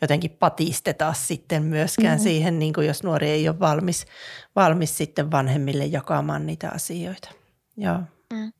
jotenkin 0.00 0.30
patisteta 0.30 1.12
sitten 1.12 1.62
myöskään 1.62 2.18
mm-hmm. 2.18 2.22
siihen, 2.22 2.58
niin 2.58 2.72
kuin 2.72 2.86
jos 2.86 3.02
nuori 3.02 3.30
ei 3.30 3.48
ole 3.48 3.60
valmis, 3.60 4.06
valmis 4.56 4.96
sitten 4.96 5.30
vanhemmille 5.30 5.84
jakamaan 5.84 6.46
niitä 6.46 6.70
asioita. 6.74 7.28
Joo. 7.76 7.98
Mm. 8.32 8.52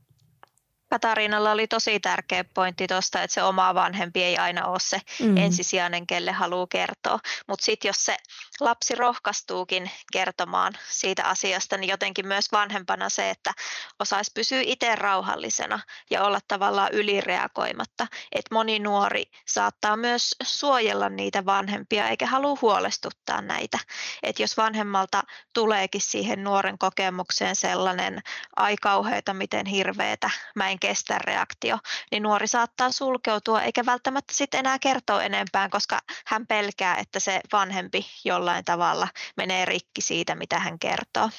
Katariinalla 0.90 1.50
oli 1.52 1.66
tosi 1.66 2.00
tärkeä 2.00 2.44
pointti 2.44 2.86
tuosta, 2.86 3.22
että 3.22 3.34
se 3.34 3.42
oma 3.42 3.74
vanhempi 3.74 4.22
ei 4.22 4.36
aina 4.36 4.66
ole 4.66 4.78
se 4.80 5.00
mm. 5.22 5.36
ensisijainen, 5.36 6.06
kelle 6.06 6.32
haluaa 6.32 6.66
kertoa. 6.66 7.18
Mutta 7.48 7.64
sitten 7.64 7.88
jos 7.88 8.04
se 8.04 8.16
lapsi 8.60 8.94
rohkaistuukin 8.94 9.90
kertomaan 10.12 10.72
siitä 10.90 11.24
asiasta, 11.24 11.76
niin 11.76 11.90
jotenkin 11.90 12.26
myös 12.26 12.52
vanhempana 12.52 13.08
se, 13.08 13.30
että 13.30 13.52
osaisi 13.98 14.30
pysyä 14.34 14.60
itse 14.64 14.96
rauhallisena 14.96 15.80
ja 16.10 16.24
olla 16.24 16.40
tavallaan 16.48 16.92
ylireagoimatta. 16.92 18.06
Että 18.32 18.54
moni 18.54 18.78
nuori 18.78 19.24
saattaa 19.46 19.96
myös 19.96 20.36
suojella 20.42 21.08
niitä 21.08 21.44
vanhempia 21.44 22.08
eikä 22.08 22.26
halua 22.26 22.58
huolestuttaa 22.62 23.40
näitä. 23.40 23.78
Että 24.22 24.42
jos 24.42 24.56
vanhemmalta 24.56 25.22
tuleekin 25.52 26.00
siihen 26.00 26.44
nuoren 26.44 26.78
kokemukseen 26.78 27.56
sellainen, 27.56 28.20
ai 28.56 28.76
kauheita, 28.76 29.34
miten 29.34 29.66
hirveetä, 29.66 30.30
mä 30.54 30.68
en 30.68 30.78
kestä 30.78 31.18
reaktio, 31.18 31.78
niin 32.10 32.22
nuori 32.22 32.46
saattaa 32.46 32.92
sulkeutua 32.92 33.62
eikä 33.62 33.86
välttämättä 33.86 34.34
sitten 34.34 34.60
enää 34.60 34.78
kertoa 34.78 35.22
enempää, 35.22 35.68
koska 35.68 35.98
hän 36.26 36.46
pelkää, 36.46 36.96
että 36.96 37.20
se 37.20 37.40
vanhempi 37.52 38.06
jollain 38.46 38.64
tavalla 38.64 39.08
menee 39.36 39.64
rikki 39.64 40.00
siitä, 40.00 40.34
mitä 40.34 40.58
hän 40.58 40.78
kertoo. 40.78 41.30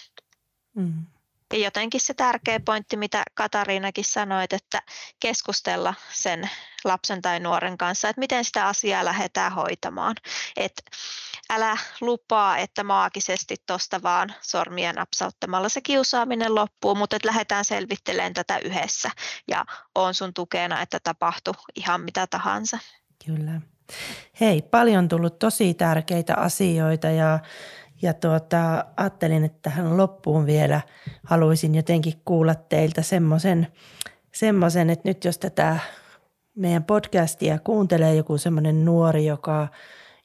Mm. 0.75 1.05
Ja 1.53 1.59
jotenkin 1.59 2.01
se 2.01 2.13
tärkeä 2.13 2.59
pointti, 2.59 2.97
mitä 2.97 3.23
Katariinakin 3.33 4.05
sanoi, 4.05 4.45
että 4.51 4.81
keskustella 5.19 5.93
sen 6.11 6.49
lapsen 6.83 7.21
tai 7.21 7.39
nuoren 7.39 7.77
kanssa, 7.77 8.09
että 8.09 8.19
miten 8.19 8.45
sitä 8.45 8.67
asiaa 8.67 9.05
lähdetään 9.05 9.51
hoitamaan. 9.51 10.15
Että 10.57 10.81
älä 11.49 11.77
lupaa, 12.01 12.57
että 12.57 12.83
maagisesti 12.83 13.55
tuosta 13.65 14.03
vaan 14.03 14.33
sormia 14.41 14.93
napsauttamalla 14.93 15.69
se 15.69 15.81
kiusaaminen 15.81 16.55
loppuu, 16.55 16.95
mutta 16.95 17.15
että 17.15 17.27
lähdetään 17.27 17.65
selvittelemään 17.65 18.33
tätä 18.33 18.57
yhdessä 18.57 19.11
ja 19.47 19.65
on 19.95 20.13
sun 20.13 20.33
tukena, 20.33 20.81
että 20.81 20.99
tapahtuu 20.99 21.53
ihan 21.75 22.01
mitä 22.01 22.27
tahansa. 22.27 22.79
Kyllä. 23.25 23.61
Hei, 24.39 24.61
paljon 24.61 25.07
tullut 25.07 25.39
tosi 25.39 25.73
tärkeitä 25.73 26.35
asioita 26.35 27.07
ja, 27.07 27.39
ja 28.01 28.13
tuota, 28.13 28.85
ajattelin, 28.97 29.43
että 29.43 29.57
tähän 29.61 29.97
loppuun 29.97 30.45
vielä 30.45 30.81
haluaisin 31.23 31.75
jotenkin 31.75 32.13
kuulla 32.25 32.55
teiltä 32.55 33.01
semmoisen, 33.01 33.67
semmoisen, 34.33 34.89
että 34.89 35.09
nyt 35.09 35.25
jos 35.25 35.37
tätä 35.37 35.79
meidän 36.55 36.83
podcastia 36.83 37.59
kuuntelee 37.59 38.15
joku 38.15 38.37
semmoinen 38.37 38.85
nuori, 38.85 39.25
joka 39.25 39.67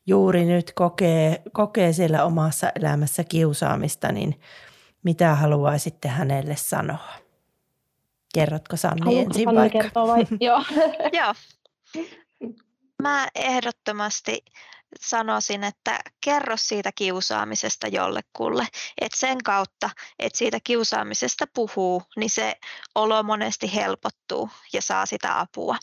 juuri 0.07 0.45
nyt 0.45 0.73
kokee, 0.75 1.43
kokee 1.53 1.93
siellä 1.93 2.25
omassa 2.25 2.73
elämässä 2.75 3.25
kiusaamista, 3.25 4.13
niin 4.13 4.41
mitä 5.03 5.35
haluaisitte 5.35 6.09
hänelle 6.09 6.57
sanoa? 6.57 7.09
Kerrotko 8.35 8.77
Sanni 8.77 9.05
Haluatko 9.05 9.29
ensin 9.29 9.45
Sanni 9.45 9.61
vaikka? 9.61 10.07
Vai? 10.07 10.27
Joo. 10.41 10.65
Joo. 11.13 11.35
Mä 13.03 13.29
ehdottomasti 13.35 14.45
sanoisin, 15.01 15.65
että 15.65 15.99
kerro 16.21 16.57
siitä 16.57 16.93
kiusaamisesta 16.95 17.89
jollekulle. 17.89 18.67
Että 19.01 19.19
sen 19.19 19.43
kautta, 19.45 19.91
että 20.19 20.39
siitä 20.39 20.59
kiusaamisesta 20.65 21.45
puhuu, 21.55 22.03
niin 22.17 22.31
se 22.31 22.55
olo 22.95 23.23
monesti 23.23 23.75
helpottuu 23.75 24.51
ja 24.73 24.83
saa 24.83 25.07
sitä 25.07 25.41
apua. 25.41 25.77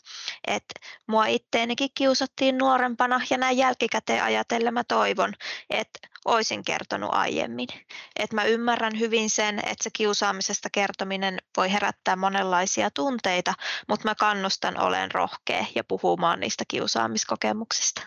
Et 0.46 0.64
mua 1.06 1.26
itteenikin 1.26 1.90
kiusattiin 1.94 2.58
nuorempana 2.58 3.20
ja 3.30 3.38
näin 3.38 3.56
jälkikäteen 3.56 4.22
ajatellen 4.22 4.74
mä 4.74 4.84
toivon, 4.84 5.34
että 5.70 6.09
olisin 6.24 6.64
kertonut 6.64 7.10
aiemmin. 7.12 7.68
Et 8.16 8.32
mä 8.32 8.44
ymmärrän 8.44 8.98
hyvin 8.98 9.30
sen, 9.30 9.58
että 9.58 9.84
se 9.84 9.90
kiusaamisesta 9.92 10.68
kertominen 10.72 11.38
voi 11.56 11.72
herättää 11.72 12.16
monenlaisia 12.16 12.90
tunteita, 12.94 13.54
mutta 13.88 14.08
mä 14.08 14.14
kannustan 14.14 14.80
olen 14.80 15.10
rohkea 15.10 15.64
ja 15.74 15.84
puhumaan 15.84 16.40
niistä 16.40 16.64
kiusaamiskokemuksista. 16.68 18.02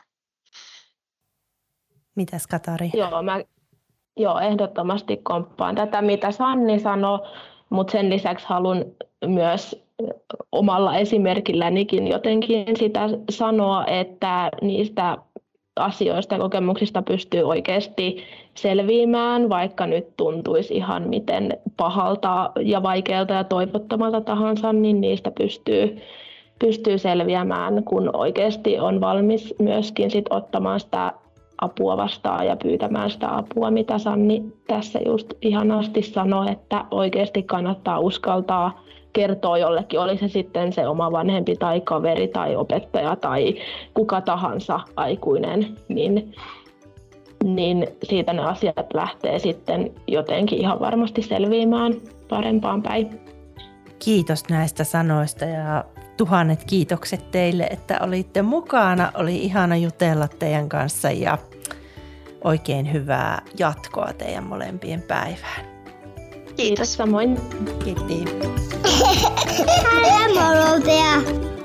Mitäs 2.15 2.47
Katari? 2.47 2.89
Joo, 2.93 3.23
mä 3.23 3.39
joo, 4.17 4.39
ehdottomasti 4.39 5.17
komppaan 5.17 5.75
tätä, 5.75 6.01
mitä 6.01 6.31
Sanni 6.31 6.79
sanoi, 6.79 7.19
mutta 7.69 7.91
sen 7.91 8.09
lisäksi 8.09 8.45
haluan 8.49 8.85
myös 9.25 9.83
omalla 10.51 10.97
esimerkillänikin 10.97 12.07
jotenkin 12.07 12.77
sitä 12.79 12.99
sanoa, 13.29 13.85
että 13.85 14.49
niistä 14.61 15.17
asioista 15.75 16.35
ja 16.35 16.41
kokemuksista 16.41 17.01
pystyy 17.01 17.43
oikeasti 17.43 18.23
selviämään, 18.55 19.49
vaikka 19.49 19.87
nyt 19.87 20.17
tuntuisi 20.17 20.73
ihan 20.73 21.09
miten 21.09 21.57
pahalta 21.77 22.51
ja 22.61 22.83
vaikealta 22.83 23.33
ja 23.33 23.43
toivottomalta 23.43 24.21
tahansa, 24.21 24.73
niin 24.73 25.01
niistä 25.01 25.31
pystyy, 25.31 25.97
pystyy 26.59 26.97
selviämään, 26.97 27.83
kun 27.83 28.09
oikeasti 28.13 28.79
on 28.79 29.01
valmis 29.01 29.55
myöskin 29.59 30.11
sit 30.11 30.25
ottamaan 30.29 30.79
sitä 30.79 31.13
apua 31.61 31.97
vastaan 31.97 32.47
ja 32.47 32.55
pyytämään 32.55 33.09
sitä 33.09 33.37
apua, 33.37 33.71
mitä 33.71 33.97
Sanni 33.97 34.43
tässä 34.67 34.99
just 35.05 35.33
ihanasti 35.41 36.01
sanoi, 36.01 36.51
että 36.51 36.85
oikeasti 36.91 37.43
kannattaa 37.43 37.99
uskaltaa 37.99 38.83
kertoa 39.13 39.57
jollekin, 39.57 39.99
oli 39.99 40.17
se 40.17 40.27
sitten 40.27 40.73
se 40.73 40.87
oma 40.87 41.11
vanhempi 41.11 41.55
tai 41.55 41.81
kaveri 41.81 42.27
tai 42.27 42.55
opettaja 42.55 43.15
tai 43.15 43.55
kuka 43.93 44.21
tahansa 44.21 44.79
aikuinen, 44.95 45.77
niin, 45.87 46.35
niin 47.43 47.87
siitä 48.03 48.33
ne 48.33 48.41
asiat 48.41 48.93
lähtee 48.93 49.39
sitten 49.39 49.91
jotenkin 50.07 50.59
ihan 50.59 50.79
varmasti 50.79 51.21
selviämään 51.21 51.93
parempaan 52.29 52.81
päin. 52.81 53.19
Kiitos 53.99 54.49
näistä 54.49 54.83
sanoista 54.83 55.45
ja 55.45 55.83
tuhannet 56.17 56.63
kiitokset 56.63 57.31
teille, 57.31 57.63
että 57.63 57.97
olitte 58.01 58.41
mukana. 58.41 59.11
Oli 59.15 59.35
ihana 59.35 59.75
jutella 59.75 60.27
teidän 60.27 60.69
kanssa 60.69 61.11
ja 61.11 61.37
oikein 62.43 62.93
hyvää 62.93 63.41
jatkoa 63.59 64.13
teidän 64.17 64.43
molempien 64.43 65.01
päivään. 65.01 65.72
geht. 66.55 66.79
Das 66.79 66.97
war 66.99 67.05
mein 67.05 67.37
Idee. 67.85 68.25
Hallo, 70.03 70.33
Moroder. 70.33 71.62